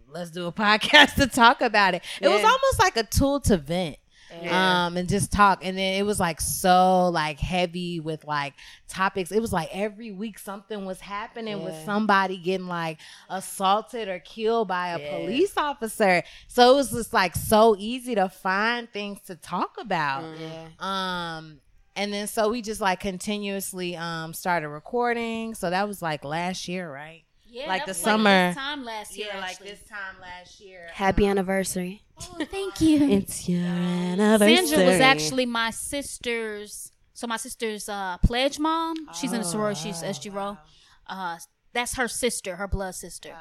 [0.09, 2.03] let's do a podcast to talk about it.
[2.21, 3.97] It was almost like a tool to vent.
[4.43, 4.87] Yeah.
[4.87, 8.55] Um and just talk, and then it was like so like heavy with like
[8.89, 9.33] topics.
[9.33, 14.69] It was like every week something was happening with somebody getting like assaulted or killed
[14.69, 15.11] by a Yeah.
[15.19, 16.23] police officer.
[16.49, 20.25] So it was just like so easy to find things to talk about.
[20.39, 20.69] Yeah.
[20.81, 21.61] Um
[21.97, 25.55] and then so we just like continuously um started recording.
[25.55, 27.23] So that was like last year, right?
[27.55, 28.49] Yeah, Like the was summer.
[28.49, 29.29] this time last year.
[29.39, 30.89] like this time last year.
[30.93, 32.03] Happy Um, anniversary.
[32.21, 32.99] Oh, thank you.
[33.19, 34.57] It's your anniversary.
[34.67, 36.91] Sandra was actually my sister's.
[37.13, 38.97] So my sister's uh, pledge mom.
[39.15, 39.81] She's in a sorority.
[39.81, 40.59] She's SG Rho.
[41.07, 41.39] Uh,
[41.73, 43.33] that's her sister, her blood sister.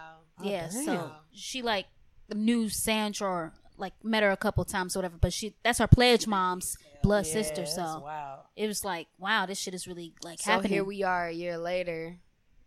[0.42, 0.70] yeah.
[0.72, 0.86] damn.
[0.86, 1.88] so she like
[2.34, 5.18] knew Sandra, or, like met her a couple times, or whatever.
[5.20, 7.66] But she that's her pledge mom's blood sister.
[7.66, 8.42] So wow.
[8.56, 10.72] it was like, wow, this shit is really like So happening.
[10.74, 12.18] here we are a year later.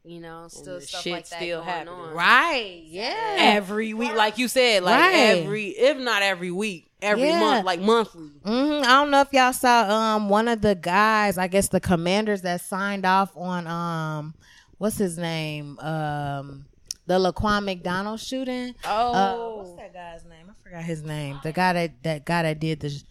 [0.06, 1.94] You know, still stuff shit like that still going happening.
[1.94, 2.14] on.
[2.14, 2.80] Right.
[2.86, 3.36] Yeah.
[3.38, 5.12] Every week, like you said, like Right.
[5.14, 7.40] every, if not every week, every Yeah.
[7.40, 8.28] month, like monthly.
[8.44, 11.80] hmm I don't know if y'all saw um one of the guys, I guess the
[11.80, 14.34] commanders that signed off on um
[14.78, 15.78] what's his name?
[15.80, 16.66] Um
[17.08, 18.74] the Laquan McDonald shooting.
[18.84, 20.46] Uh, Oh, what's that guy's name?
[20.50, 21.40] I forgot his name.
[21.42, 23.02] The guy that that guy that did the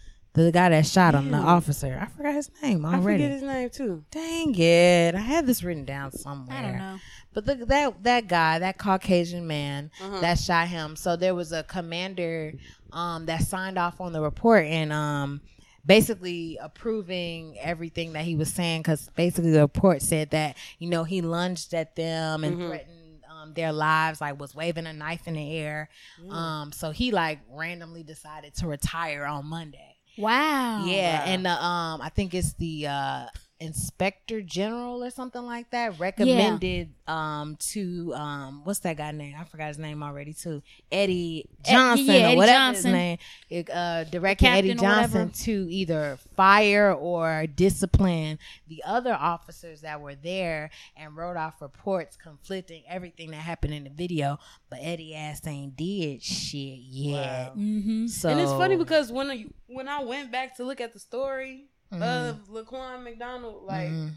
[0.43, 1.97] the guy that shot him, the officer.
[2.01, 3.23] I forgot his name already.
[3.23, 4.03] I forget his name too.
[4.11, 5.15] Dang it.
[5.15, 6.57] I had this written down somewhere.
[6.57, 6.97] I don't know.
[7.33, 10.19] But the, that that guy, that Caucasian man Uh-huh.
[10.21, 10.95] that shot him.
[10.95, 12.53] So there was a commander
[12.93, 15.41] um, that signed off on the report and um,
[15.85, 21.03] basically approving everything that he was saying because basically the report said that you know
[21.03, 25.33] he lunged at them and threatened um, their lives, like was waving a knife in
[25.35, 25.89] the air.
[26.29, 29.94] Um, so he like randomly decided to retire on Monday.
[30.17, 30.85] Wow.
[30.85, 33.25] Yeah, and the um, I think it's the uh,
[33.65, 39.35] inspector general or something like that recommended um to um what's that guy name?
[39.39, 40.61] I forgot his name already too.
[40.91, 42.85] Eddie Johnson yeah, or Eddie whatever Johnson.
[42.85, 43.17] his name.
[43.49, 45.17] It, uh, directing Eddie captain or whatever.
[45.25, 51.61] Johnson to either fire or discipline the other officers that were there and wrote off
[51.61, 54.39] reports conflicting everything that happened in the video.
[54.69, 57.55] But Eddie ass ain't did shit yet.
[57.55, 58.07] Mm-hmm.
[58.07, 60.99] So and it's funny because when I, when I went back to look at the
[60.99, 62.01] story Mhm.
[62.29, 64.11] of Laquan McDonald, like Mhm.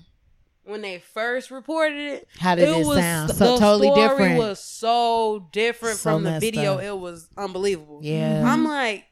[0.64, 3.30] when they first reported it, how did it, was sound?
[3.30, 4.38] So the totally story different.
[4.38, 6.74] Was so different So from the video.
[6.76, 6.82] up.
[6.82, 8.00] It was unbelievable.
[8.02, 8.42] yeah.
[8.44, 9.04] I'm like,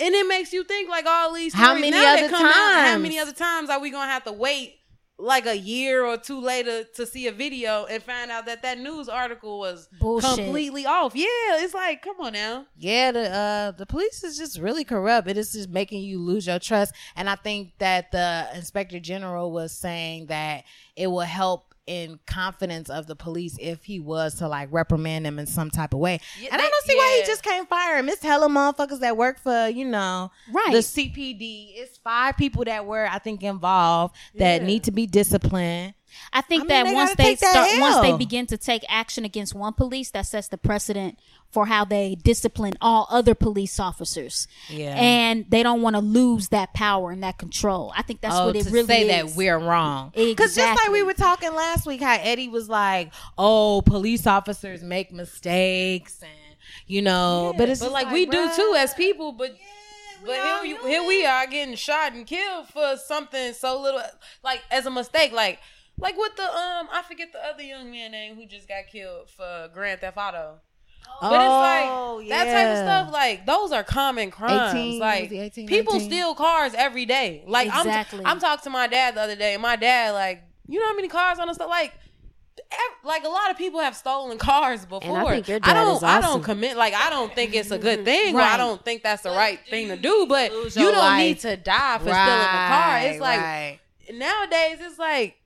[0.00, 2.98] and it makes you think like all these How many now other come out, how
[2.98, 4.76] many other times are we gonna have to wait
[5.24, 8.78] like a year or two later to see a video and find out that that
[8.78, 10.36] news article was Bullshit.
[10.36, 11.16] completely off?
[11.16, 11.26] Yeah,
[11.62, 12.66] it's like, come on now.
[12.76, 15.26] Yeah, the uh the police is just really corrupt.
[15.28, 16.94] It is just making you lose your trust.
[17.16, 20.64] And I think that the inspector general was saying that
[20.94, 25.38] it will help in confidence of the police if he was to like reprimand them
[25.38, 26.18] in some type of way.
[26.40, 28.08] Yeah, and I don't see why he just can't fire him.
[28.08, 30.72] It's hella motherfuckers that work for, you know, Right.
[30.72, 31.72] the CPD.
[31.76, 34.66] It's five people that were, I think, involved that Yeah.
[34.66, 35.94] need to be disciplined.
[36.32, 39.24] I think I mean, that they once they start, once they begin to take action
[39.24, 41.18] against one police, that sets the precedent
[41.50, 44.48] for how they discipline all other police officers.
[44.68, 44.96] Yeah.
[44.96, 47.92] and they don't want to lose that power and that control.
[47.96, 49.32] I think that's oh, what it to really say is.
[49.32, 50.12] that we're wrong.
[50.14, 54.82] Because just like we were talking last week, how Eddie was like, "Oh, police officers
[54.82, 56.30] make mistakes," and
[56.86, 59.52] you know, but it's but just like, we do too as people, but
[60.24, 60.86] we but here, we, human.
[60.88, 64.02] here we are getting shot and killed for something so little,
[64.42, 65.60] like as a mistake, like
[65.98, 69.30] like with the um I forget the other young man name who just got killed
[69.30, 70.60] for Grand Theft Auto.
[71.22, 71.40] Oh, But
[71.86, 73.12] Oh, it's like that type of stuff.
[73.12, 74.74] Like those are common crimes.
[74.74, 76.10] 18, like 18, people 19?
[76.10, 77.44] steal cars every day.
[77.46, 78.20] Like Exactly.
[78.20, 80.86] I'm, I'm talking to my dad the other day, and my dad like, you know
[80.86, 81.92] how many cars on the stuff like.
[83.04, 85.18] Like a lot of people have stolen cars before.
[85.18, 85.96] I think your I don't.
[85.96, 86.76] is I don't commit.
[86.76, 89.60] Like I don't think it's a good thing, or I don't think that's the right
[89.68, 90.26] thing to do.
[90.28, 91.20] But you don't life.
[91.20, 92.98] need to die for stealing a car.
[93.00, 93.78] It's like right.
[94.12, 95.36] nowadays it's like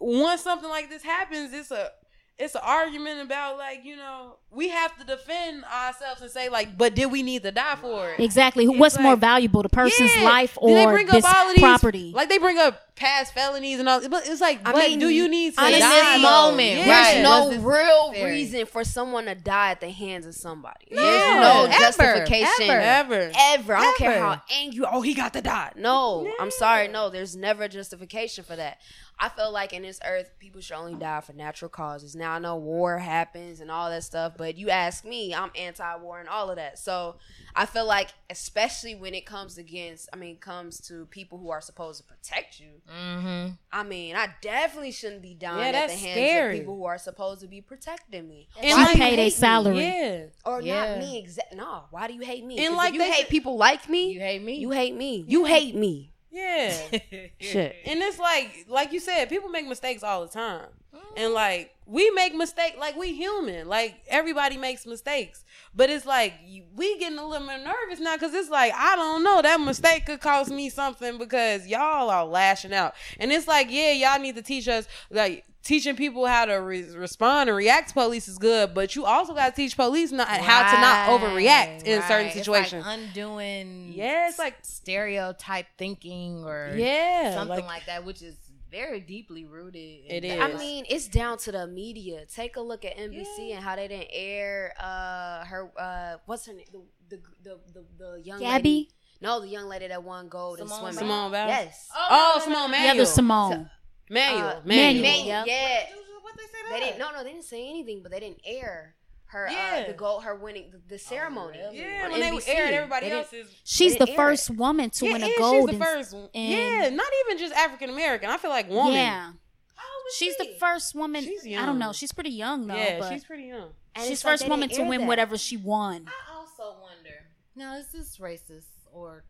[0.00, 1.90] once something like this happens, it's a
[2.38, 6.76] it's an argument about like you know we have to defend ourselves and say like,
[6.76, 8.20] but did we need to die for it?
[8.20, 8.64] Exactly.
[8.66, 10.22] It's What's more valuable, the person's Yeah.
[10.22, 12.12] life Did they or bring this all of these, property?
[12.14, 15.08] Like they bring up past felonies and all, but it's like, I but mean, do
[15.08, 16.50] you need to in die this though?
[16.50, 16.84] moment, Yeah.
[16.84, 17.22] There's Right.
[17.22, 18.30] no real necessary?
[18.32, 20.88] reason for someone to die at the hands of somebody.
[20.90, 22.70] No, There's no ever, justification.
[22.70, 22.80] ever.
[22.80, 23.32] ever.
[23.38, 23.76] Ever.
[23.76, 24.84] I don't care how angry.
[24.90, 25.72] Oh, he got to die.
[25.76, 26.88] No, I'm sorry.
[26.88, 28.78] No, there's never a justification for that.
[29.22, 32.14] I feel like in this earth, people should only die for natural causes.
[32.16, 36.18] Now I know war happens and all that stuff, but you ask me, I'm anti-war
[36.18, 36.78] and all of that.
[36.78, 37.16] So
[37.54, 41.60] I feel like, especially when it comes against, I mean, comes to people who are
[41.60, 42.80] supposed to protect you.
[42.90, 43.48] Mm-hmm.
[43.70, 46.54] I mean, I definitely shouldn't be dying Yeah, at the hands scary.
[46.54, 48.48] of people who are supposed to be protecting me.
[48.58, 49.30] And Why like- pay their hate me?
[49.30, 49.78] salary?
[49.80, 50.22] Yeah.
[50.46, 50.88] Or Yeah.
[50.92, 51.58] not me Exactly.
[51.58, 52.58] No, why do you hate me?
[52.58, 54.12] And 'Cause like if you they hate said- people like me.
[54.12, 54.54] You hate me.
[54.56, 55.24] You hate me.
[55.28, 56.12] You hate me.
[56.32, 56.70] Yeah.
[57.40, 57.76] Shit.
[57.84, 60.68] And it's like, like you said, people make mistakes all the time.
[61.16, 63.68] And like, we make mistakes, like we human.
[63.68, 65.44] Like everybody makes mistakes.
[65.74, 66.34] But it's like,
[66.74, 70.06] we getting a little more nervous now because it's like, I don't know, that mistake
[70.06, 72.94] could cost me something because y'all are lashing out.
[73.18, 76.90] And it's like, yeah, y'all need to teach us, like, teaching people how to re-
[76.94, 80.26] respond and react to police is good, but you also got to teach police not,
[80.26, 82.84] how to not overreact in certain situations.
[82.84, 87.34] It's like undoing Yeah, it's like- stereotype thinking or yeah.
[87.34, 88.34] something like- like, that, which is
[88.70, 90.04] very deeply rooted.
[90.06, 90.50] in It that.
[90.50, 90.54] is.
[90.54, 92.24] I mean, it's down to the media.
[92.26, 96.52] Take a look at NBC and how they didn't air uh her uh what's her
[96.52, 96.80] name the
[97.16, 98.68] the the, the, the young Gabby?
[98.70, 98.88] lady.
[99.22, 100.98] No, the young lady that won gold in Simone swimming.
[100.98, 101.48] Simone Biles?
[101.50, 101.88] Yes.
[101.94, 102.94] Oh, Simone The Manuel.
[102.94, 103.70] other Simone.
[104.08, 104.46] Manuel.
[104.48, 105.02] Uh, Manuel.
[105.02, 105.02] Manuel.
[105.02, 105.84] Man, yeah.
[106.22, 106.98] What they say They didn't.
[106.98, 108.94] No, no, they didn't say anything, but they didn't air
[109.32, 109.82] her Yeah.
[109.84, 111.58] uh, the gold, her winning the, the ceremony.
[111.72, 112.48] Yeah, on when they NBC.
[112.48, 113.54] aired everybody They didn't- else's.
[113.64, 115.70] She's the didn't air first woman to Yeah, win a and gold.
[115.70, 116.14] she's the first.
[116.32, 118.28] in- yeah, not even just African American.
[118.30, 118.94] I feel like woman.
[118.94, 119.32] Yeah.
[119.76, 121.22] How old is She's the first woman.
[121.24, 121.92] She's I don't know.
[121.92, 122.74] She's pretty young though.
[122.74, 123.70] Yeah, but she's pretty young.
[123.94, 125.06] And she's it's like first woman to win that.
[125.06, 126.06] whatever she won.
[126.08, 127.26] I also wonder.
[127.56, 129.24] Now, is this racist or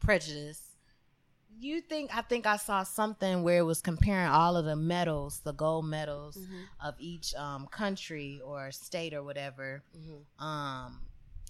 [0.00, 0.60] prejudice?
[1.64, 2.14] You think?
[2.14, 5.86] I think I saw something where it was comparing all of the medals, the gold
[5.86, 6.86] medals Mm-hmm.
[6.86, 10.44] of each um, country or state or whatever, Mm-hmm.
[10.44, 11.00] um,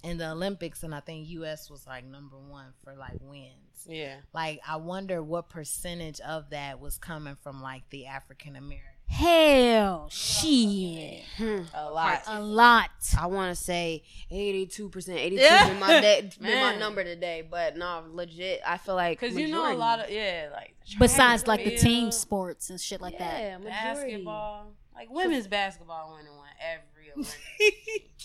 [0.03, 1.69] in the Olympics, and I think U.S.
[1.69, 3.85] was like number one for like wins.
[3.87, 4.15] Yeah.
[4.33, 8.89] Like, I wonder what percentage of that was coming from like the African American.
[9.07, 11.61] Hell, oh, shit, hmm.
[11.73, 12.23] A lot.
[12.27, 12.89] a lot.
[13.17, 15.09] I want to say 82%.
[15.15, 15.69] 82 Yeah.
[15.69, 18.61] been my day, been my number today, but no, legit.
[18.65, 22.11] I feel like Because you know a lot of yeah, like Besides like the team
[22.11, 23.39] sports and shit like that.
[23.41, 23.71] yeah, majority.
[23.71, 27.37] basketball, like women's basketball winning one every Olympics.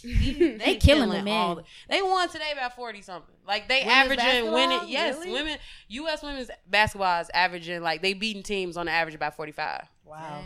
[0.03, 1.35] They killing the killing men.
[1.37, 3.35] all the- They won today by forty something.
[3.47, 4.81] Like they Women's averaging winning.
[4.87, 5.33] Yes, Really?
[5.33, 5.59] women.
[5.89, 6.23] U.S.
[6.23, 9.87] women's basketball is averaging like they beating teams on the average about forty five.
[10.05, 10.43] Wow.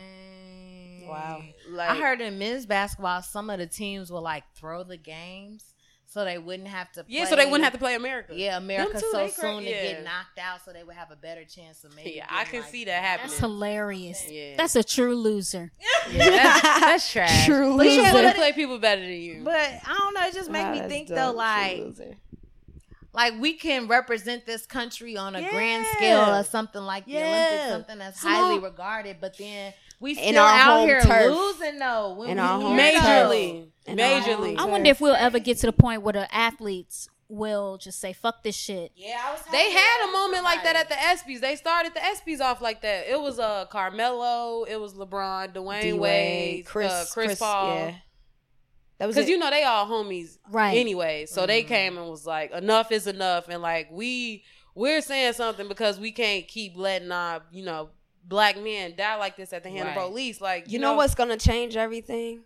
[1.07, 1.43] Wow.
[1.71, 5.74] Like, I heard in men's basketball, some of the teams will like throw the games
[6.07, 7.05] so they wouldn't have to.
[7.05, 7.15] Play.
[7.17, 8.33] Yeah, so they wouldn't have to play America.
[8.37, 9.83] Yeah, America too, so they cra- soon to yeah.
[9.83, 12.13] get knocked out, so they would have a better chance of maybe.
[12.17, 13.29] Yeah, I can like, see that happening.
[13.31, 14.25] That's hilarious.
[14.31, 14.57] Yeah.
[14.57, 15.73] That's a true loser.
[16.13, 17.47] Yeah, that's, that's trash.
[17.47, 18.23] True But yeah, loser.
[18.25, 19.41] they play people better than you.
[19.43, 20.27] But I don't know.
[20.27, 21.83] It just make me think though, like
[23.15, 27.69] like we can represent this country on a grand scale or something like the Olympics,
[27.71, 31.33] something that's Simone- highly regarded, but then we In still our out home here turf.
[31.33, 32.15] losing though.
[32.15, 32.99] When In we our home here, though.
[32.99, 34.59] Majorly, And our majorly.
[34.59, 38.13] I wonder if we'll ever get to the point where the athletes will just say
[38.13, 39.43] "fuck this shit." Yeah, I was.
[39.51, 41.41] They had a moment like that at the ESPYS.
[41.41, 43.07] They started the ESPYS off like that.
[43.11, 47.39] It was uh Carmelo, it was LeBron, Dwayne D-Wade, Wade, Chris, Chris, uh, Chris, Chris-
[47.39, 47.75] Paul.
[47.77, 47.95] yeah.
[48.99, 50.77] That was Because you know they all homies, Right.
[50.79, 54.45] Anyway, so they came and was like, "Enough is enough," and like we
[54.77, 57.91] we're saying something because we can't keep letting our you know
[58.27, 59.97] black men die like this at the hand Right.
[59.99, 60.41] of police.
[60.41, 62.43] Like you know what's gonna change everything?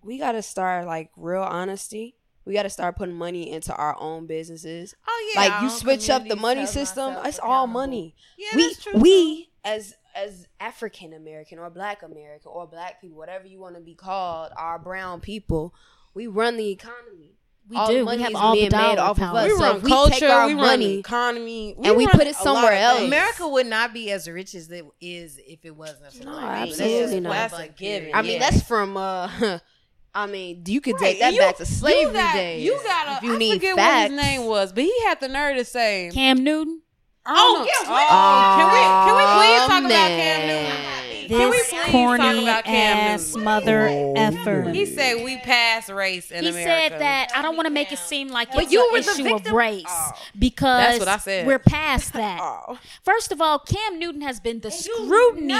[0.00, 0.06] What?
[0.06, 2.16] We gotta start like real honesty.
[2.44, 4.94] We gotta start putting money into our own businesses.
[5.06, 8.14] Oh yeah, like you switch up the money system, it's all money.
[8.38, 13.16] Yeah, we that's true, we as as African American or Black American or Black people,
[13.18, 15.74] whatever you want to be called, our brown people,
[16.14, 17.36] we run the economy.
[17.68, 17.98] We All the do.
[18.00, 19.44] We money have is all the being made dollar off of us.
[19.44, 22.16] we So run if we culture, take our we money run economy, and we run
[22.18, 23.02] put it somewhere else.
[23.02, 26.70] America would not be as rich as it is if it wasn't for No, money.
[26.70, 27.30] That's absolutely not.
[27.50, 28.10] That's a given.
[28.12, 28.50] I mean, Yeah.
[28.50, 29.58] that's from uh
[30.14, 32.64] I mean, you could Right, take that you- back to slavery you got, days.
[32.64, 34.10] You got a, if you I need forget facts.
[34.10, 36.82] what his name was, but he had the nerve to say, Cam Newton.
[37.24, 37.64] I don't oh, know.
[37.64, 37.72] yeah,
[38.10, 40.48] oh, can we can we please oh, talk Oh, about Cam man.
[40.48, 41.28] Newton?
[41.28, 43.44] Can we This please talk corny about Cam ass Newton?
[43.44, 44.70] mother effer.
[44.70, 46.88] He said we pass race in he America.
[46.90, 49.00] said that I don't want to make it seem like But it's you an were
[49.02, 50.12] the issue of race Oh.
[50.36, 51.46] because That's what I said.
[51.46, 52.40] we're past that.
[52.42, 52.78] Oh.
[53.04, 55.54] First of all, Cam Newton has been the scrutiny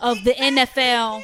[0.00, 1.22] of the NFL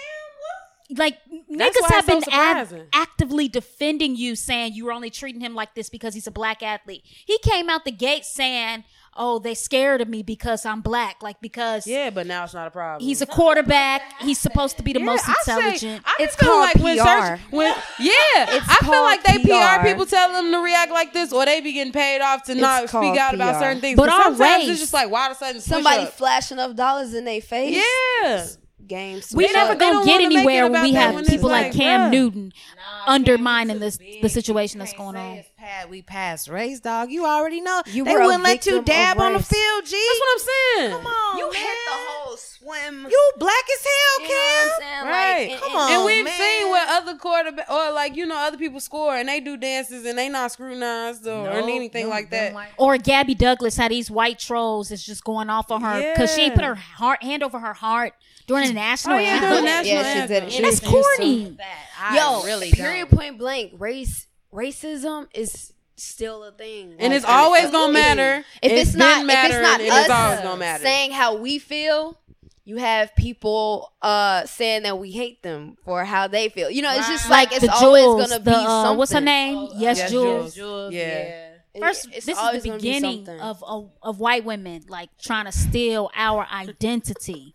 [0.91, 5.11] like That's niggas have it's so been ad- actively defending you, saying you were only
[5.11, 7.03] treating him like this because he's a black athlete.
[7.05, 8.84] He came out the gate saying,
[9.16, 12.66] "Oh, they scared of me because I'm black, like because Yeah, but now it's not
[12.66, 13.07] a problem.
[13.07, 14.03] he's a quarterback.
[14.20, 16.97] He's supposed to be the Yeah, most I say- intelligent." I It's called like when
[16.99, 17.05] PR.
[17.05, 18.12] search, when yeah,
[18.57, 19.80] It's I feel like they PR.
[19.80, 19.86] PR.
[19.86, 22.80] people tell them to react like this, or they be getting paid off to not
[22.82, 23.97] speak called out about certain things.
[23.97, 26.14] But But, our sometimes race- it's just like why the sudden Somebody push up.
[26.14, 27.84] flash enough dollars in their face.
[28.22, 28.47] yeah.
[28.89, 29.16] Game.
[29.16, 31.72] we switch never gonna get wanna make it anywhere when we have people like, like,
[31.74, 32.11] Cam bruh.
[32.12, 35.43] Newton Nah, undermining this the situation that's going on.
[35.59, 37.11] pat- we passed race, dog.
[37.11, 37.82] You already know.
[37.87, 39.91] You they wouldn't let you dab on the field, G.
[39.91, 40.39] That's what I'm
[40.78, 40.91] saying.
[40.99, 41.61] Come on, You man.
[41.62, 43.07] hit the whole swim.
[43.11, 44.68] You black as hell, You know Cam.
[44.68, 45.07] what I'm?
[45.07, 45.51] Right.
[45.51, 45.93] Like, Come and- on.
[45.93, 46.39] and we've man.
[46.41, 50.05] seen where other quarterback or like you know other people score and they do dances
[50.07, 52.53] and they not scrutinized or, or anything them- like that.
[52.55, 56.34] white- Or Gabby Douglas, how these white trolls is just going off on her because
[56.34, 58.14] she put her heart, hand over her heart
[58.47, 59.49] during the national Oh, yeah, anthem.
[59.51, 60.28] during the national Yeah, she anthem.
[60.28, 60.53] did it.
[60.53, 61.57] She That's was used to corny.
[62.01, 63.18] I Yo, really period don't.
[63.18, 66.94] point blank, race racism is still a thing.
[66.99, 68.44] And Like, it's always gonna matter.
[68.62, 70.84] If it's, been not, if it's mattering not us it's always gonna matter.
[70.84, 72.18] saying how we feel,
[72.64, 76.70] you have people uh saying that we hate them for how they feel.
[76.70, 78.99] You know, it's just like like it's the always Jules, gonna the, be uh, something.
[78.99, 79.68] what's her name?
[79.76, 80.55] yes, Yes, Jules.
[80.55, 81.01] Jules, Yeah.
[81.28, 81.53] yeah.
[81.78, 85.44] First, it's this is the gonna be beginning of, of of white women like trying
[85.44, 87.53] to steal our identity.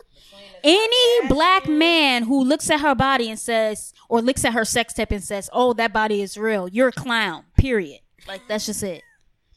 [0.64, 4.94] Any black man who looks at her body and says, or looks at her sex
[4.94, 7.46] tape and says, "Oh, that body is real," you're a clown.
[7.58, 8.00] Period.
[8.28, 9.02] Like that's just it.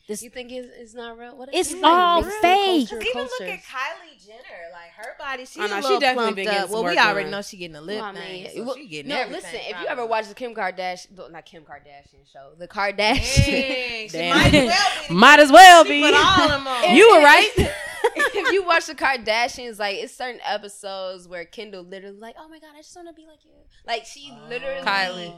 [0.06, 1.34] This You think it's, it's not real?
[1.34, 2.88] What It's like all mixed fake.
[2.90, 4.40] culture, Even look at Kylie Jenner,
[4.70, 5.46] like her body.
[5.46, 6.68] She's I know, a she little definitely plumped been up.
[6.70, 7.30] Well, we already done.
[7.30, 9.60] know she getting a lip Well, I mean, so well, she getting no, everything listen.
[9.74, 14.10] If you ever watch the Kim Kardashian, not Kim Kardashian show, the Kardashian.
[14.10, 15.14] Dang, she might as well be.
[15.14, 16.02] Might as well be.
[16.02, 16.94] Put all them on.
[16.94, 17.50] You were right.
[18.46, 22.58] if you watch the Kardashians, like it's certain episodes where Kendall literally like, oh my
[22.58, 23.52] god, I just want to be like you.
[23.86, 24.48] Like she oh.
[24.48, 25.34] literally Kylie.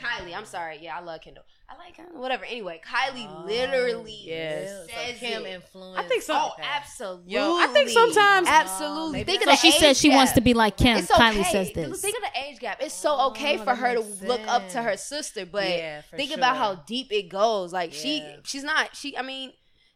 [0.00, 0.78] Kylie, I'm sorry.
[0.80, 1.44] Yeah, I love Kendall.
[1.68, 2.18] I like her.
[2.18, 2.44] Whatever.
[2.44, 4.88] Anyway, Kylie oh, literally Yes.
[4.90, 5.54] says Kim it.
[5.54, 5.98] influence.
[5.98, 6.34] I think so.
[6.34, 7.32] Oh, absolutely.
[7.32, 9.12] Yo, I think sometimes- oh, absolutely.
[9.12, 9.50] maybe Think of so.
[9.50, 10.96] the She said age she wants to be like Kim.
[10.96, 11.52] It's Kylie okay.
[11.52, 12.00] says this.
[12.00, 12.78] Think of the age gap.
[12.80, 16.00] It's so okay Oh, for her to makes look up to her sister, but Yeah,
[16.02, 17.72] for think about how deep it goes.
[17.72, 18.96] Like she, she's not.
[18.96, 19.52] She, I mean,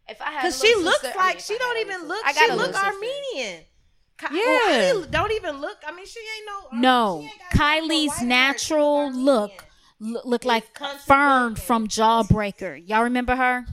[0.08, 2.08] if I had, Because she little looks sister- like I mean, she don't even little
[2.08, 2.26] look.
[2.26, 2.84] sister- I She got a look.
[2.84, 3.64] Armenian.
[4.16, 4.92] Ky- oh, Yeah.
[4.92, 5.78] well, Kylie don't even look.
[5.86, 6.68] I mean, she ain't no.
[6.72, 8.18] Um, no, she ain't got no Kylie's white hair.
[8.20, 9.64] She natural look look
[10.00, 10.16] Armenian.
[10.16, 10.98] l- look like Fern
[11.54, 11.64] bumpkin.
[11.64, 12.88] from Jawbreaker.
[12.88, 13.66] Y'all remember her?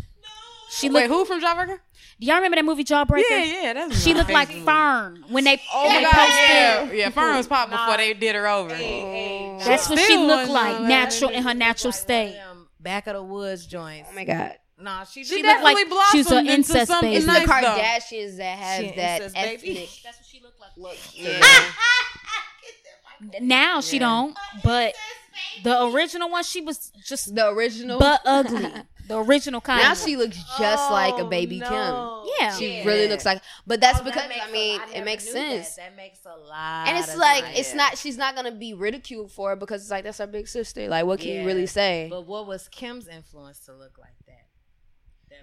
[0.72, 1.14] She Wait, looked.
[1.14, 1.80] who from Jawbreaker?
[2.20, 3.24] Do y'all remember that movie Jawbreaker?
[3.30, 4.62] Yeah, yeah, that's She my looked like movie.
[4.62, 6.50] Fern when they, Oh when my they god, posted.
[6.50, 7.10] yeah, yeah.
[7.10, 8.74] Fern was popped before they did her over.
[8.74, 9.60] Oh.
[9.66, 12.40] That's what she looked like, natural in her natural state.
[12.80, 14.10] Back of the woods joints.
[14.12, 14.56] Oh my god.
[14.82, 17.18] Nah, she, She, She looked like definitely she was blossomed an into incest something baby.
[17.18, 17.54] It's nice the though.
[17.78, 19.72] Kardashians that have She that incest baby.
[19.72, 20.72] ethnic That's what she looked like.
[20.78, 20.98] look.
[21.14, 21.42] Yeah.
[23.40, 24.96] Now she don't, but
[25.64, 28.00] the original one she was just The original.
[28.00, 28.68] but ugly.
[29.08, 29.82] The original kind.
[29.82, 32.24] now she looks just oh, like a Oh, baby no.
[32.40, 32.56] Yeah.
[32.56, 32.86] She Yeah.
[32.86, 33.42] really looks like.
[33.68, 35.76] But that's Oh, because makes I a- mean never it makes sense.
[35.76, 35.82] That.
[35.82, 36.88] That makes a lot.
[36.88, 37.60] And it's of like sense.
[37.60, 37.98] it's not.
[37.98, 40.88] She's not gonna be ridiculed for it because it's like that's her big sister.
[40.88, 41.42] Like what can Yeah.
[41.42, 42.08] you really say?
[42.10, 44.21] But what was Kim's influence to look like that?
[44.21, 44.21] That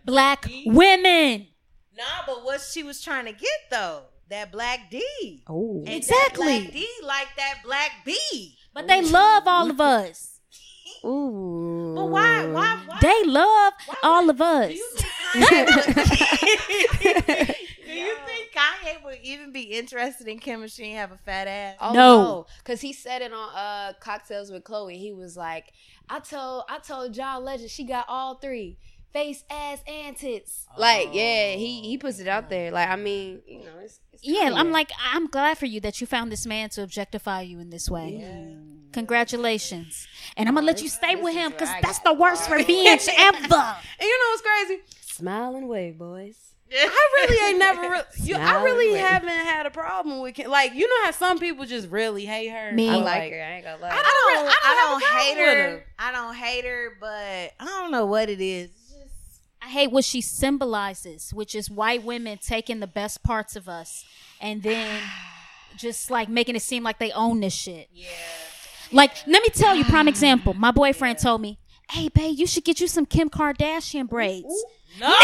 [0.05, 0.65] Black D?
[0.67, 1.47] women.
[1.97, 5.43] Nah, but what she was trying to get though, that black D.
[5.49, 6.47] Oh, Exactly.
[6.47, 8.57] That black D like that black B.
[8.75, 10.41] But they love all of us.
[11.05, 11.95] ooh.
[11.97, 12.47] But why?
[12.53, 12.79] Why?
[12.87, 12.99] Why?
[13.01, 13.73] They love
[14.03, 14.73] all of us.
[15.33, 15.73] Do you think
[16.59, 17.55] Kanye,
[17.87, 21.47] do you think Kanye would even be interested in Kim if she have a fat
[21.49, 21.77] ass?
[21.81, 22.23] Oh, No.
[22.23, 24.97] no, because he said it on uh Kocktails with Khloé.
[24.97, 25.73] He was like,
[26.09, 28.79] "I told I told John Legend she got all three
[29.13, 32.71] face, ass, and tits." Like, yeah, he oh, he puts it out there.
[32.71, 36.01] Like, I mean, you know, it's, it's Yeah, I'm like, I'm glad for you that
[36.01, 38.57] you found this man to objectify you in this way.
[38.93, 40.07] Congratulations.
[40.37, 43.39] And I'm going to let you stay with him because that's the worst revenge ever.
[43.39, 43.47] And
[44.01, 44.83] you know what's crazy?
[45.19, 46.37] smile and wave, boys.
[46.71, 47.91] I really ain't never.
[47.91, 50.51] Re- you, I really and haven't had a problem with Kim.
[50.51, 52.73] Like you know how some people just really hate her.
[52.73, 52.91] Me.
[52.91, 53.43] I Like- like her.
[53.43, 53.89] I ain't gonna lie.
[53.91, 54.49] I I don't.
[54.49, 55.71] I I don't don't, hate her.
[55.71, 55.87] her.
[55.99, 58.69] I don't hate her, but I don't know what it is.
[59.69, 64.03] I hate what she symbolizes, which is white women taking the best parts of us
[64.41, 64.99] and then
[65.77, 67.91] just like making it seem like they own this shit.
[67.93, 68.07] yeah.
[68.91, 70.55] Like, let me tell you, prime example.
[70.55, 71.59] My boyfriend told me,
[71.91, 74.65] "Hey, babe, you should get you some Kim Kardashian braids."
[74.99, 75.15] No,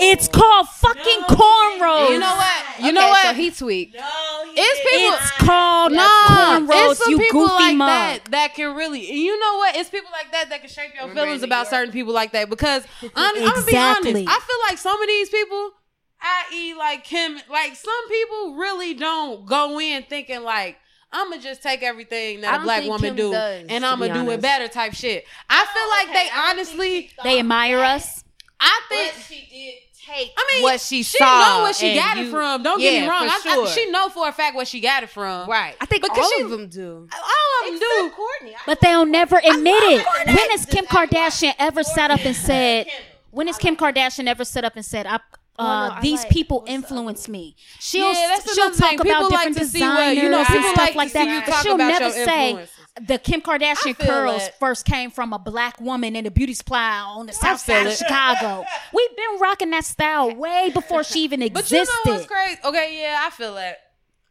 [0.00, 2.10] It's called fucking cornrows.
[2.10, 2.64] You know what?
[2.78, 3.26] You Okay, know what?
[3.26, 3.94] So he tweaked.
[3.94, 6.90] No, he It's people- It's called Nah, cornrows.
[6.92, 7.88] it's some You people goofy like mug.
[7.88, 9.10] that that can really.
[9.12, 9.76] You know what?
[9.76, 12.48] It's people like that that can shape your feelings in about certain people like that.
[12.50, 14.06] Because I'm, I'm gonna be honest.
[14.28, 15.70] I feel like some of these people,
[16.20, 20.76] i.e., like Kim, like some people really don't go in thinking like.
[21.16, 23.86] I'm gonna just take everything I that a black think woman Kim do does, and
[23.86, 25.24] I'm gonna do it better type shit.
[25.48, 28.23] I feel oh, like they honestly, They admire us.
[28.64, 29.14] I think.
[29.28, 29.74] she did
[30.06, 31.24] take I mean, what she, she saw.
[31.48, 32.62] know where she and got it you- from.
[32.62, 33.26] Don't get me wrong.
[33.28, 35.48] for I, I, she know for a fact where she got it from.
[35.48, 35.74] right.
[35.80, 37.08] I think Because all she- of them do.
[37.12, 38.10] All of them do.
[38.14, 38.56] Courtney.
[38.66, 40.06] But they'll never admit it.
[40.26, 42.86] When has Kim Kardashian ever sat up and said?
[43.30, 45.20] When has Kim Kardashian ever sat up and said, "I"?
[45.56, 47.54] Uh, no, these like- people what's the influence me.
[47.78, 49.00] She'll Yeah, that's she'll talk thing.
[49.00, 51.46] about People like different to see what- designers you know, and stuff like like that.
[51.46, 52.73] But she'll never say influences.
[53.00, 54.58] The Kim Kardashian curls that.
[54.58, 57.86] first came from a black woman in a beauty supply on the south feel side
[57.88, 57.92] of.
[57.94, 58.64] Chicago.
[58.92, 61.86] We've been rocking that style way before she even existed.
[62.04, 62.60] But you know what's crazy?
[62.64, 63.78] Okay, yeah, I feel that.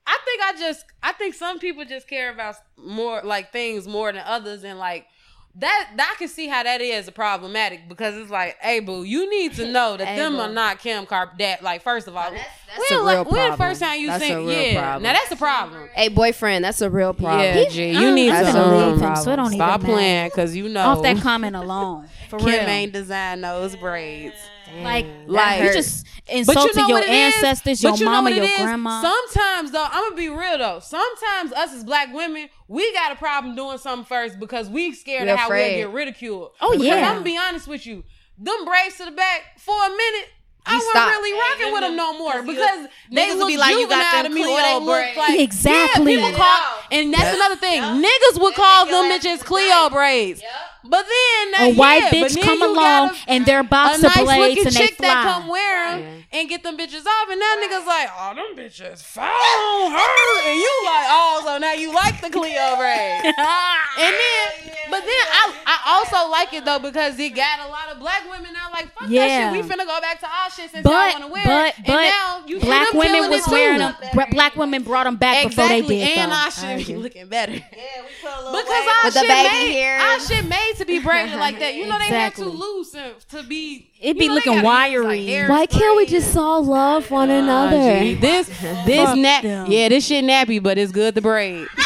[0.06, 4.12] I think I just, I think some people just care about more like things more
[4.12, 5.08] than others, and like
[5.56, 5.92] that.
[5.98, 9.72] I can see how that is problematic because it's like, hey, boo, you need to
[9.72, 10.42] know that Hey, them boo.
[10.42, 11.62] are not Kim Kardashian.
[11.62, 14.24] Like, first of all, that's when, a like, real when the first time you That's
[14.24, 15.04] seen, a real yeah, problem.
[15.04, 15.90] now that's a problem.
[15.94, 17.40] Hey, boyfriend, that's a real problem.
[17.42, 19.80] Yeah, G, you I need don't to even um, believe him, so it don't stop
[19.82, 22.60] even playing because you know Off that comment alone, for Kim real.
[22.62, 24.36] ain't design those braids.
[24.82, 27.36] Like, Like- you just But you know your is?
[27.36, 28.58] ancestors, But your you know mama, your is?
[28.58, 29.02] grandma.
[29.02, 30.80] Sometimes though, I'm gonna be real though.
[30.80, 35.28] Sometimes us as black women, we got a problem doing something first because we scared
[35.28, 35.78] We're of how afraid.
[35.78, 36.52] we'll get ridiculed.
[36.62, 36.96] Oh, Because yeah.
[37.10, 38.04] I'm gonna be honest with you.
[38.38, 40.30] Them braids to the back for a minute.
[40.66, 41.10] I wasn't stop.
[41.10, 44.24] really rocking with them no more because they niggas look be like, you got juvenile
[44.24, 45.18] them to me, or Cleo they look braids.
[45.18, 46.14] like Exactly.
[46.14, 46.62] Yeah, people call,
[46.92, 47.82] and that's another thing.
[47.82, 50.42] Niggas would call them bitches Cleo braids,
[50.84, 52.76] but then that, a uh, white yeah, bitch come along
[53.10, 56.23] gotta- and their a boxer nice blades looking and they chick that come fly.
[56.34, 59.24] Wear them and get them bitches off, and now niggas like, oh, them bitches fall
[59.26, 64.00] on her, and you like, oh, so now you like the Cleo braid, ah.
[64.00, 67.90] and then, but then I, I also like it though because it got a lot
[67.92, 69.28] of black women now like, fuck Yeah.
[69.52, 71.68] that shit, we finna go back to our shit since y'all But wanna wear but
[71.70, 73.96] it, and but now you see black them women was wearing them.
[74.14, 76.18] bra- Black women brought them back before they did.
[76.18, 76.36] and though.
[76.36, 77.54] I should be looking better.
[77.54, 80.00] Yeah, we put a little Because wave our With the shit baby made, hair.
[80.00, 81.76] our shit made to be braided like that.
[81.76, 82.92] You know they had to too loose
[83.30, 83.92] to be.
[84.04, 85.26] It you be know, looking wiry.
[85.26, 87.40] hairspray Why can't we just all love one Nah,
[87.70, 88.00] another?
[88.02, 88.48] G, This
[88.86, 89.44] this Fuck nap.
[89.70, 91.68] Yeah, this shit nappy, but it's good to braid.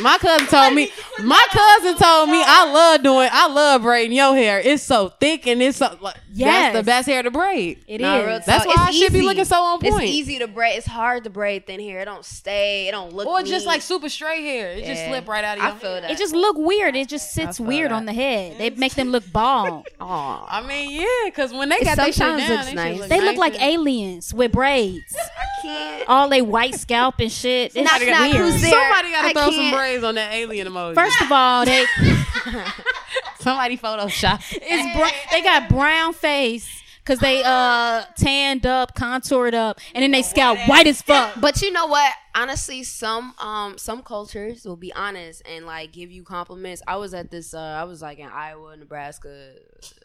[0.00, 0.90] my cousin told me.
[1.24, 3.28] My cousin told me I love doing.
[3.32, 4.60] I love braiding your hair.
[4.60, 5.96] It's so thick and it's so.
[6.00, 6.72] Like, Yes.
[6.72, 7.82] That's the best hair to braid.
[7.88, 8.26] It Nah, is.
[8.26, 8.76] real That's talk.
[8.76, 10.04] why I It's should be looking so on point.
[10.04, 10.76] It's easy to braid.
[10.76, 12.00] It's hard to braid thin hair.
[12.00, 12.86] It don't stay.
[12.86, 13.26] It don't look.
[13.26, 13.72] Or just neat.
[13.72, 14.70] like super straight hair.
[14.70, 15.08] It just Yeah.
[15.08, 16.00] slip right out of I your feel hair.
[16.02, 16.10] that.
[16.12, 16.94] It just look weird.
[16.94, 17.94] It just sits weird that.
[17.96, 18.56] on the head.
[18.58, 19.88] They make them look bald.
[20.00, 22.98] Aw, I mean, yeah, because when they It got their shit down, looks they, nice.
[23.00, 25.16] look They look like and- aliens with braids.
[25.16, 26.08] I can't.
[26.08, 27.72] All they white scalp and shit.
[27.74, 28.36] It's Knock, knock, weird.
[28.36, 28.70] who's there?
[28.70, 29.74] Somebody got I to throw some can't.
[29.88, 30.94] Braids on that alien emoji.
[30.94, 31.84] First of all, they
[33.40, 34.42] somebody Photoshop.
[34.52, 40.10] it's br- they got brown face because they uh tanned up, contoured up, and then
[40.10, 41.40] they scalp white as fuck.
[41.40, 42.12] But you know what?
[42.34, 46.82] Honestly, some um some cultures will be honest and like give you compliments.
[46.86, 49.52] I was at this uh I was like in Iowa, Nebraska.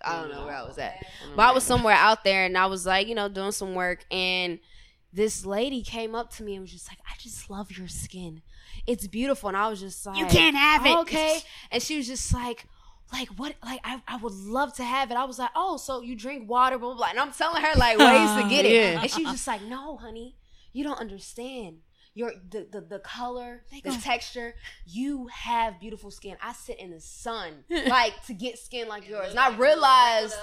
[0.04, 1.06] I don't know where I was at.
[1.36, 4.06] But I was somewhere out there and I was like, you know, doing some work
[4.12, 4.60] and
[5.14, 8.42] this lady came up to me and was just like, I just love your skin.
[8.88, 9.48] It's beautiful.
[9.50, 10.98] And I was just like You can't have it.
[11.00, 11.40] Okay.
[11.72, 12.66] And she was just like
[13.12, 15.18] like what like I, I would love to have it.
[15.18, 17.08] I was like, oh, so you drink water, blah blah blah.
[17.12, 18.72] And I'm telling her like ways to get it.
[18.72, 19.02] Yeah.
[19.02, 20.36] And she was just like, no, honey,
[20.74, 21.78] you don't understand.
[22.16, 24.54] Your the, the the color, the texture.
[24.86, 26.38] You have beautiful skin.
[26.44, 30.36] I sit in the sun like to get skin like yours, and I realized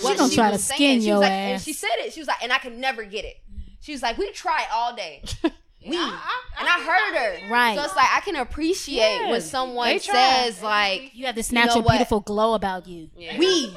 [0.00, 0.76] what gonna she try was to saying.
[0.76, 1.52] skin She your was like, ass.
[1.52, 2.12] And she said it.
[2.12, 3.36] She was like, and I can never get it.
[3.82, 5.22] She was like, we try all day.
[5.84, 7.50] We and I heard her.
[7.50, 7.76] Right.
[7.76, 11.56] So it's like I can appreciate Yeah, when someone says like You have this You
[11.58, 13.10] know natural, beautiful glow about you.
[13.36, 13.74] we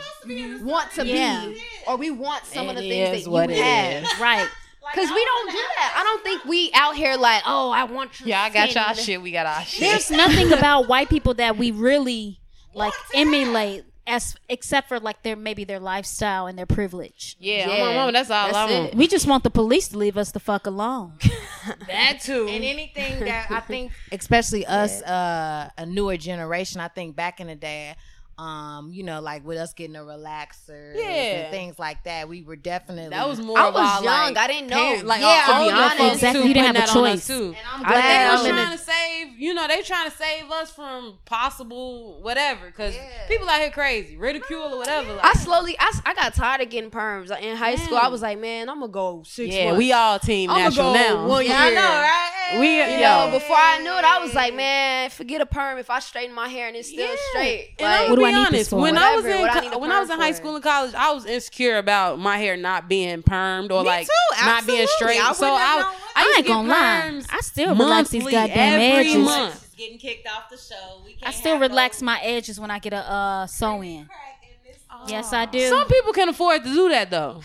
[0.62, 1.47] want to Yeah.
[1.47, 4.03] be or we want some of the things that what you it have.
[4.03, 4.10] is.
[4.20, 4.47] Right.
[4.93, 5.95] Cause we don't do that.
[5.97, 8.28] I don't think we out here like, oh, I want you.
[8.28, 9.20] Yeah, I got y'all shit.
[9.20, 9.80] We got our shit.
[9.80, 12.39] There's nothing about white people that we really
[12.76, 17.36] like emulate as except for like their maybe their lifestyle and their privilege.
[17.39, 17.86] Yeah, Yeah.
[17.86, 18.12] my mama.
[18.12, 18.95] That's all That's I want.
[18.95, 21.14] We just want the police to leave us the fuck alone.
[21.88, 22.47] That too.
[22.47, 27.47] And anything that I think, especially us, uh, a newer generation, I think back in
[27.47, 27.95] the day,
[28.38, 31.03] um, you know, like with us getting a relaxer, Yeah.
[31.03, 33.57] and things like that, we were definitely That was more.
[33.57, 34.33] I was our, young.
[34.33, 34.75] Like, I didn't know.
[34.75, 36.13] parent- like Yeah, to be honest.
[36.15, 37.27] Exactly, too, you didn't have a that on choice.
[37.27, 37.55] Too.
[37.73, 40.09] I'm I think they glad was I'm in trying to save, you know, they trying
[40.11, 42.65] to save us from possible whatever.
[42.67, 42.95] Because
[43.27, 45.13] people out here crazy, ridicule or whatever.
[45.13, 47.97] Like, I slowly, I, I got tired of getting perms in high school.
[47.97, 49.77] I was like, man, I'm gonna go six yeah, months.
[49.77, 51.27] we all team I'ma natural go now.
[51.27, 52.59] one Yeah, I know, right?
[52.59, 55.77] We, You know, before I knew it, I was like, man, forget a perm.
[55.79, 57.15] If I straighten my hair and it's still Yeah.
[57.31, 58.69] straight, like, I'm What gonna be I need this honest.
[58.71, 58.82] for?
[58.82, 60.63] When I was in I co- need a when I was in high school and
[60.63, 64.65] college, I was insecure about my hair not being permed or Me like too, not
[64.65, 65.19] being straight.
[65.23, 67.21] I so wouldn't I I ain't get gonna lie.
[67.30, 69.17] I still relax these monthly, goddamn every edges.
[69.26, 69.61] month.
[69.78, 71.01] Getting kicked off the show.
[71.05, 74.05] We I can't still relax no my edges when I get a uh, sew in.
[74.05, 74.82] crack in this.
[75.11, 75.67] Yes, I do.
[75.67, 77.41] Some people can afford to do that though.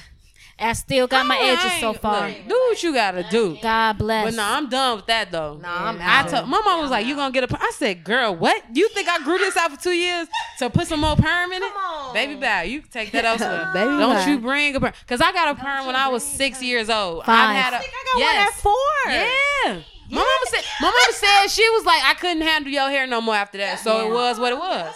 [0.60, 2.28] I still got my I edges so far.
[2.28, 3.56] look, do what you gotta do.
[3.62, 4.26] God bless.
[4.26, 5.56] But nah, I'm done with that though.
[5.56, 6.28] Nah, I'm I out.
[6.28, 8.62] told my mom was like, "You gonna get a?" per-" I said, "Girl, what?
[8.74, 11.62] You think I grew this out for two years to put some more perm in
[11.62, 11.72] it?
[11.72, 12.14] Come on.
[12.14, 12.62] Baby, bow.
[12.62, 13.70] You take that elsewhere.
[13.74, 14.26] Baby Don't bow.
[14.26, 14.92] you bring a perm?
[15.06, 17.24] Cause I got a perm when I was six years old.
[17.24, 17.50] Five.
[17.50, 17.76] I had a.
[17.76, 18.34] I think I got yes.
[18.34, 19.12] one at four.
[19.12, 19.82] Yeah.
[20.10, 20.64] My mama said.
[20.80, 23.78] My mama said she was like, I couldn't handle your hair no more after that.
[23.78, 24.92] So it was what it was.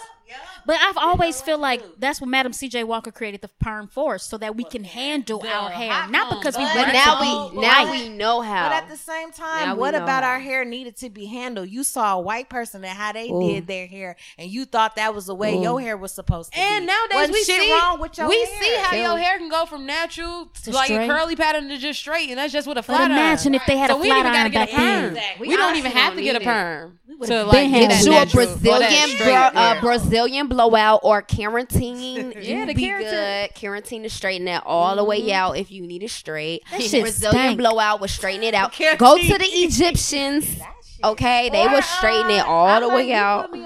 [0.65, 2.83] But I've always feel like that's what Madam C.J.
[2.85, 6.57] Walker created the perm for, so that we can handle The our hair, not because
[6.57, 8.69] we but want But it to now we now we know how.
[8.69, 10.31] But at the same time, what about how.
[10.31, 11.69] our hair needed to be handled?
[11.69, 13.41] You saw a white person and how they Ooh.
[13.47, 15.61] did their hair, and you thought that was the way Ooh.
[15.61, 16.61] your hair was supposed to be.
[16.63, 16.87] And be.
[16.87, 18.61] nowadays Wasn't we see wrong with your we hair.
[18.63, 21.05] see how your hair can go from natural to like straight.
[21.05, 23.61] a curly pattern to just straight, and that's just with a But flat imagine iron.
[23.61, 24.85] if they had so a we flat iron back get a perm.
[24.85, 25.05] then.
[25.15, 25.47] Exactly.
[25.47, 28.05] We don't even have to get a perm would've to been like had get it.
[28.05, 29.81] you a natural or that Brazilian straight bro- uh.
[29.81, 32.33] Brazilian blowout or keratin.
[32.43, 32.99] Yeah, the be keratin.
[32.99, 33.49] good.
[33.55, 36.63] Keratin to straighten it all the way out if you need it straight.
[36.71, 37.57] That shit Brazilian stank.
[37.57, 38.73] blowout will straighten it out.
[38.97, 40.57] Go to the Egyptians.
[41.03, 43.51] Okay, they will straighten it all I the way you out.
[43.51, 43.59] Me.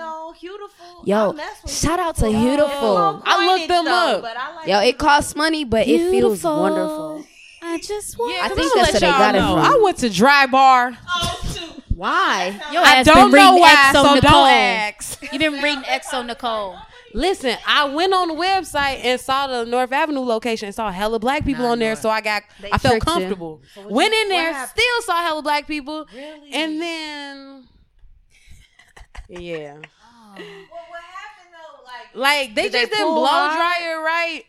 [1.06, 2.41] Yo, I mess with shout out to beautiful.
[2.41, 3.22] Beautiful.
[3.24, 4.22] I looked them Though, up.
[4.24, 6.60] but I like Yo, it costs money, but it feels Beautiful.
[6.60, 7.26] wonderful.
[7.62, 8.34] I just want.
[8.36, 9.74] Yeah, I 'cause think I'ma that's let where they y'all got it from.
[9.74, 10.97] I went to Drybar.
[11.08, 11.78] Oh shoot.
[12.00, 12.60] Why?
[12.72, 14.32] Your I ass don't been know reading why, Exo so Nicole.
[14.32, 15.22] don't ask.
[15.34, 16.78] You've been reading Exo Nicole.
[17.14, 21.20] Listen, I went on the website and saw the North Avenue location and saw hella
[21.20, 23.12] black people on there, so I got I felt tricked you.
[23.14, 23.62] comfortable.
[23.89, 24.80] Went in there, happened?
[24.80, 26.54] still saw hella black people, Really?
[26.54, 27.68] and then
[29.28, 29.82] yeah, Well,
[30.36, 31.84] what happened though?
[31.84, 33.58] Like like they Did they just didn't pull blow hard?
[33.58, 34.43] dry it right.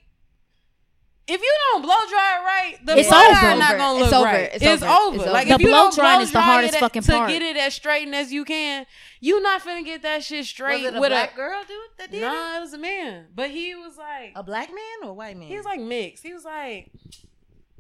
[1.33, 3.59] If you don't blow dry it right, the It's flat over.
[3.61, 4.25] not gonna look It's over.
[4.25, 4.51] right.
[4.53, 4.93] It's It's, over.
[4.93, 5.17] over.
[5.17, 5.53] It's Like over.
[5.55, 7.31] if The you blow don't drying is the hardest it fucking to part.
[7.31, 8.85] get it as straightened as you can,
[9.21, 11.37] you not finna get that shit straight was it a with black a.
[11.37, 12.27] girl dude that did it?
[12.27, 15.37] Nah, it was a man, but he was like, A black man or a white
[15.37, 15.47] man?
[15.49, 16.25] he was like mixed.
[16.25, 16.91] He was like,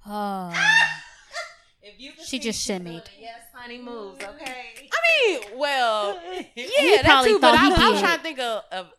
[0.06, 0.50] Oh,
[1.82, 3.06] if you she just she's shimmied.
[3.18, 4.22] Yes, honey moves.
[4.22, 4.88] Okay.
[4.92, 7.38] I mean, well, yeah, He that probably too.
[7.40, 8.62] But thought I, he I was trying to think of.
[8.70, 8.86] of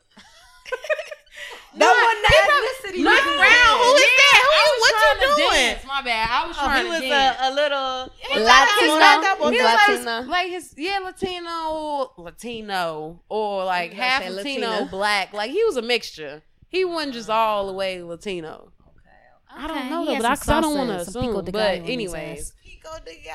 [1.74, 3.04] That wasn't the ethnicity.
[3.04, 3.78] Not Who is brown.
[3.80, 4.41] Who is that?
[4.43, 5.72] Who- I was what trying you to doing?
[5.72, 5.86] dance.
[5.88, 6.28] My bad.
[6.44, 7.38] I was Oh, he to was dance.
[7.42, 8.14] a, a little
[8.46, 9.52] Latino.
[9.52, 15.34] He was like, like his yeah Latino Latino or like half say Latino black.
[15.34, 16.42] Like he was a mixture.
[16.70, 18.72] He wasn't just all the way Latino.
[18.88, 19.64] Okay.
[19.64, 21.46] I don't know though but I, some 'cause I don't want to some pico assume
[21.46, 22.54] de but gallo in his anyways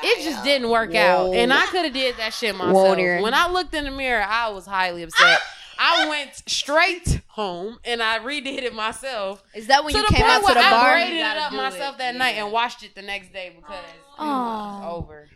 [0.03, 0.99] it just didn't work Whoa.
[1.29, 2.97] out and I could have did that shit myself.
[2.97, 5.39] Whoa when I looked in the mirror I was highly upset
[5.79, 10.29] I went straight home and I redid it myself Is that when you came point
[10.31, 10.89] out to the I bar?
[10.89, 11.97] I braided it gotta up myself it.
[11.99, 14.89] that night and washed it the next day because it was Aw.
[14.91, 15.27] over.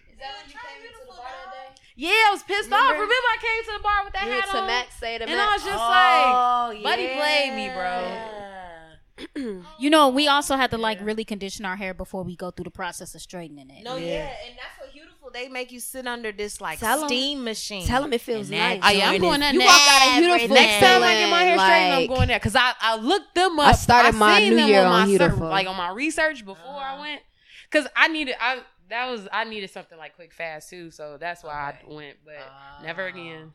[1.96, 2.92] Yeah, I was pissed off.
[2.94, 5.24] Remember, I came to the bar with that You hat to on, Max say to
[5.28, 10.72] and I was just Oh, like, "Buddy played me, bro." You know, we also had
[10.72, 13.84] to like really condition our hair before we go through the process of straightening it.
[13.84, 14.30] No, yeah.
[14.48, 15.11] and that's what beautiful.
[15.34, 17.86] They make you sit under this like Tell 'em- steam machine.
[17.86, 18.80] Tell them it feels nice.
[18.84, 20.56] Oh, yeah, I'm going there You walk out of beautiful.
[20.56, 23.36] Next time I get my hair feeling straightened, I'm going there because I, I looked
[23.36, 23.68] them up.
[23.68, 25.50] I started my seen New Year on my on ser- Beautiful.
[25.50, 27.22] like on my research before I went,
[27.70, 31.44] because I needed I that was I needed something like quick fast too, so that's
[31.44, 32.18] why I went.
[32.26, 33.54] But never again.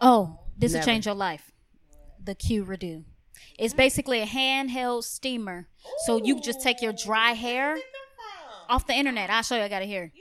[0.00, 1.52] Oh, oh this will change your life.
[2.22, 3.04] The Q-Redew.
[3.58, 5.68] It's basically a handheld steamer.
[6.06, 7.78] So you just take your dry hair
[8.68, 9.30] off the internet.
[9.30, 9.62] I'll show you.
[9.62, 10.12] I got it here.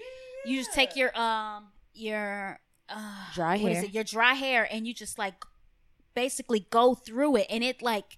[0.47, 2.95] You just take your um your uh,
[3.33, 3.85] Dry what is hair.
[3.85, 3.93] it?
[3.93, 5.35] Your dry hair, and you just like
[6.15, 8.17] basically go through it, and it like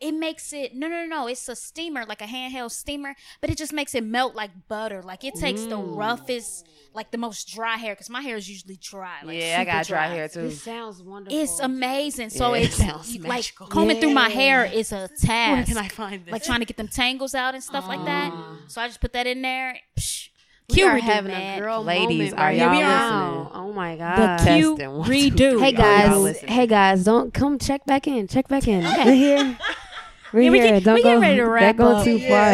[0.00, 1.26] it makes it no no no no.
[1.26, 5.02] It's a steamer like a handheld steamer, but it just makes it melt like butter.
[5.02, 8.76] Like it takes the roughest, like the most dry hair, because my hair is usually
[8.80, 9.16] dry.
[9.24, 10.42] Like yeah, I got dry hair too.
[10.42, 11.38] This sounds wonderful.
[11.38, 12.30] it's amazing.
[12.30, 13.66] So Yeah, it it's sounds like magical.
[13.66, 15.68] combing through my hair is a Where task.
[15.68, 16.32] can I find this?
[16.32, 18.32] like trying to get them tangles out and stuff like that.
[18.68, 19.78] So I just put that in there.
[19.98, 20.28] Psh,
[20.68, 21.58] we Q are redo, having man.
[21.58, 23.28] a girl Ladies, moment are y'all now.
[23.38, 23.52] listening?
[23.54, 24.16] Oh my god!
[24.16, 24.56] The god.
[24.58, 24.92] Q Testing.
[24.98, 25.60] One, two, redo.
[25.60, 28.28] Hey guys, hey guys, don't come check back in.
[28.28, 28.84] Check back in.
[28.84, 29.04] Okay.
[29.04, 29.58] We're here.
[30.34, 30.70] We're Yeah, we here.
[30.74, 31.08] get- don't we go.
[31.08, 32.04] getting ready to wrap that wrap go up.
[32.04, 32.38] too Yeah, far.
[32.50, 32.52] I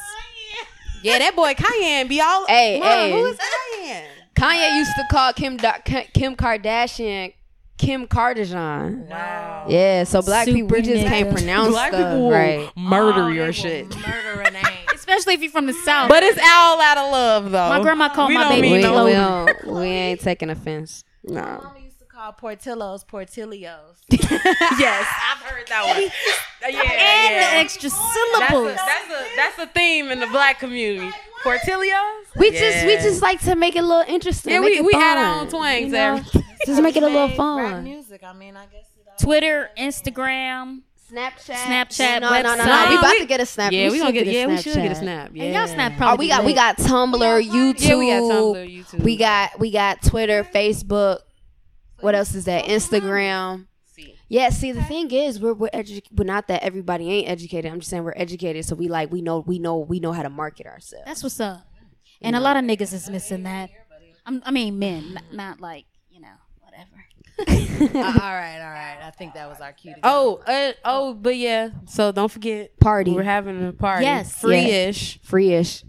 [1.02, 2.46] Yeah, that boy Cayenne be all.
[2.46, 3.12] Hey, Mom, hey.
[3.12, 3.38] who is
[3.78, 4.04] Cayenne?
[4.34, 7.32] Kanye used to call Kim Da- Kim Kardashian
[7.78, 9.06] Kim Kardashian.
[9.08, 9.66] Wow.
[9.68, 12.68] Yeah, so black Super people we just can't pronounce Black stuff, people will right?
[12.76, 13.88] murder your shit.
[13.96, 14.62] Murder a name.
[15.10, 16.08] Especially if you're from the South.
[16.08, 17.68] But it's all out of love, though.
[17.68, 19.12] My grandma called we my baby mean We, no- we, Chloe.
[19.12, 21.04] don't, we ain't taking offense.
[21.24, 21.40] No.
[21.42, 23.96] My mama used to call Portillos Portillios.
[24.10, 26.02] yes, I've heard that one.
[26.72, 27.50] yeah, and the yeah.
[27.54, 28.12] extra That's a,
[28.48, 28.76] syllables.
[28.76, 31.10] that's a that's a theme in the black community.
[31.42, 32.24] Portillos.
[32.36, 34.52] We just we just like to make it a little interesting.
[34.52, 36.24] Yeah, make we it we fun, add our own twangs you there.
[36.66, 37.84] Just make it a little Made Rap fun.
[37.84, 38.22] music.
[38.22, 38.84] I mean, I guess.
[39.20, 40.80] Twitter, Instagram.
[41.10, 42.64] Snapchat, Snapchat, No, no, no, no.
[42.64, 42.88] website.
[42.90, 43.72] We about to get a snap.
[43.72, 44.26] Yeah, we, gonna get.
[44.26, 45.30] a Yeah, we should get a snap.
[45.34, 46.26] Yeah, And y'all snap Oh, probably.
[46.26, 47.80] we got we got Tumblr, YouTube.
[47.80, 49.02] Yeah, we got Tumblr, YouTube.
[49.02, 51.18] We got we got Twitter, Facebook.
[52.00, 52.64] What else is that?
[52.66, 53.66] Instagram.
[53.94, 54.14] See.
[54.28, 57.70] Yeah, see the thing is we're we're edu- we're not that everybody ain't educated.
[57.72, 60.22] I'm just saying we're educated, so we like we know we know we know how
[60.22, 61.04] to market ourselves.
[61.06, 61.66] That's what's up.
[62.22, 63.70] And a lot of niggas is missing that.
[64.26, 66.28] I'm, I mean, men, not, not like you know,
[66.60, 66.86] whatever.
[67.26, 67.29] Uh,
[67.80, 68.98] all right, all right.
[69.02, 69.94] I think that was our cue.
[69.94, 70.08] To go.
[70.08, 71.70] Oh, uh, oh, but yeah.
[71.86, 73.12] So don't forget, Party.
[73.12, 74.04] We're having a party.
[74.04, 74.40] Yes.
[74.40, 75.20] free-ish.
[75.22, 75.84] Free-ish.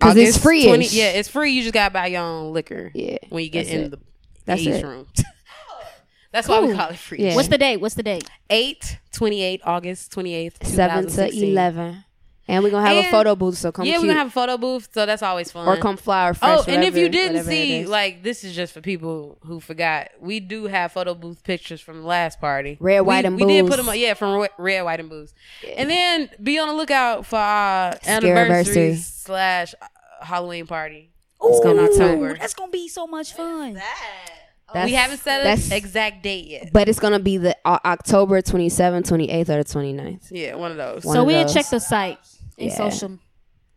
[0.00, 1.52] Cause it's free 20 Yeah, it's free.
[1.52, 2.90] You just gotta buy your own liquor.
[2.94, 3.90] Yeah, when you get in it.
[3.90, 3.98] the
[4.46, 4.84] That's age it.
[4.84, 5.06] room.
[6.32, 7.18] That's why we call it free.
[7.18, 7.34] Yeah.
[7.34, 7.78] What's the date?
[7.78, 8.28] What's the date?
[8.48, 11.54] 8, 28, August 28th, seven to 2016.
[12.50, 12.54] Eleven.
[12.56, 14.02] And we're gonna have a photo booth, so come Yeah, cute.
[14.02, 15.66] we're gonna have a photo booth, so that's always fun.
[15.68, 16.58] or come fly or fresh.
[16.60, 20.08] Oh, and if you didn't see, like, this is just for people who forgot.
[20.20, 22.76] We do have photo booth pictures from the last party.
[22.80, 25.08] Red, we, white, and We did put them up, yeah, from Red, Red, White, and
[25.08, 25.32] Booze.
[25.76, 28.96] And then be on the lookout for our anniversary Scariversary.
[28.96, 29.86] slash uh,
[30.24, 31.10] Halloween party.
[31.42, 32.36] it's gonna be October.
[32.38, 33.74] That's gonna be so much fun.
[33.74, 36.72] That's- we haven't set that's- an exact date yet.
[36.72, 40.28] But it's gonna be the uh, October 27th, 28th, or the 29th.
[40.30, 41.04] Yeah, one of those.
[41.04, 41.52] One So we'll those.
[41.54, 42.18] check the site
[42.60, 42.76] and Yeah.
[42.76, 43.18] social.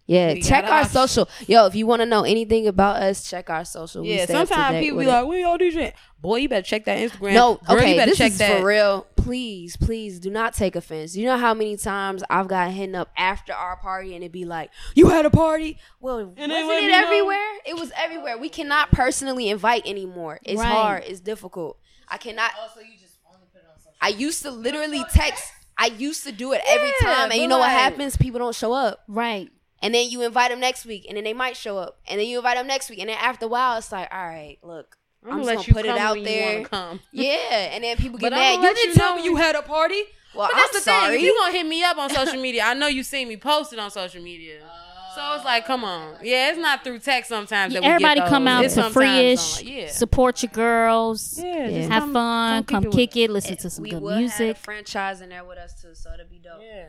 [0.06, 1.30] Yeah, We check our our- social.
[1.48, 4.04] Yo, if you want to know anything about us, check our social.
[4.04, 6.98] Yeah, stay sometimes people be like, "We all do shit." Boy, you better check that
[7.00, 7.34] Instagram.
[7.34, 8.60] No, Girl, okay, you better this check is that.
[8.60, 9.08] for real.
[9.16, 11.16] Please, please do not take offense.
[11.16, 14.44] You know how many times I've got hitting up after our party and it'd be
[14.44, 16.98] like, "You had a party?" Well, And wasn't it me know.
[16.98, 17.52] everywhere?
[17.66, 18.38] It was everywhere.
[18.38, 20.42] We cannot personally invite anymore.
[20.44, 20.68] It's Right.
[20.70, 21.04] hard.
[21.08, 21.78] It's difficult.
[22.10, 22.52] I cannot.
[22.62, 23.94] Also, you just only put it on social.
[24.02, 25.53] I used to literally text.
[25.78, 28.15] I used to do it every Yeah, time, and you but know what happens?
[28.17, 29.03] People don't show up.
[29.07, 29.49] Right.
[29.82, 31.99] And then you invite them next week, and then they might show up.
[32.07, 34.26] And then you invite them next week, and then after a while, it's like, all
[34.26, 36.59] right, look, I'm I'm, gonna just let gonna you put come it out when there.
[36.59, 36.99] You come.
[37.11, 37.30] Yeah,
[37.74, 38.53] and then people get But mad.
[38.59, 40.03] I'ma You didn't you tell know me you had a party.
[40.36, 41.07] Well, But I'm that's the sorry.
[41.17, 41.19] thing.
[41.19, 43.78] If you gonna hit me up on social media, I know you seen me posted
[43.80, 44.63] on social media.
[44.63, 46.16] Uh, So it's like, come on.
[46.24, 47.74] Yeah, it's not through text sometimes.
[47.74, 49.59] That Everybody get come out It's to free-ish.
[49.61, 49.88] on- Yeah.
[49.91, 51.39] Support your girls.
[51.43, 52.64] Yeah, just Have come- fun.
[52.66, 53.16] Come, with kick us.
[53.18, 53.30] it.
[53.32, 54.47] Listen to some we good music.
[54.47, 56.61] have a franchise in there with us too, so it'll be dope.
[56.61, 56.86] Yeah.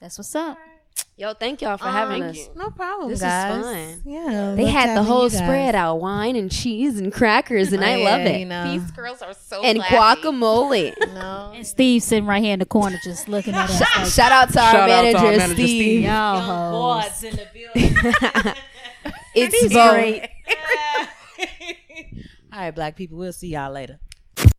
[0.00, 0.58] That's what's up.
[1.16, 2.38] Yo, thank y'all for having thank us.
[2.38, 2.48] you.
[2.56, 4.02] No problem, This is fun.
[4.04, 7.98] Yeah, They had the whole spread out: wine and cheese and crackers, and I oh,
[7.98, 8.40] Yeah, love it.
[8.40, 10.92] You know, girls are so and guacamole.
[11.14, 11.52] no.
[11.54, 14.52] And Steve sitting right here in the corner just looking at us like, Shout out
[14.52, 15.68] to our Shout out to our manager, manager, Steve.
[15.68, 16.00] Steve.
[16.02, 17.04] y'all hoes.
[17.04, 18.54] Boys in the building.
[19.36, 20.28] It's great.
[22.52, 23.18] All right, black people.
[23.18, 24.00] We'll see y'all later.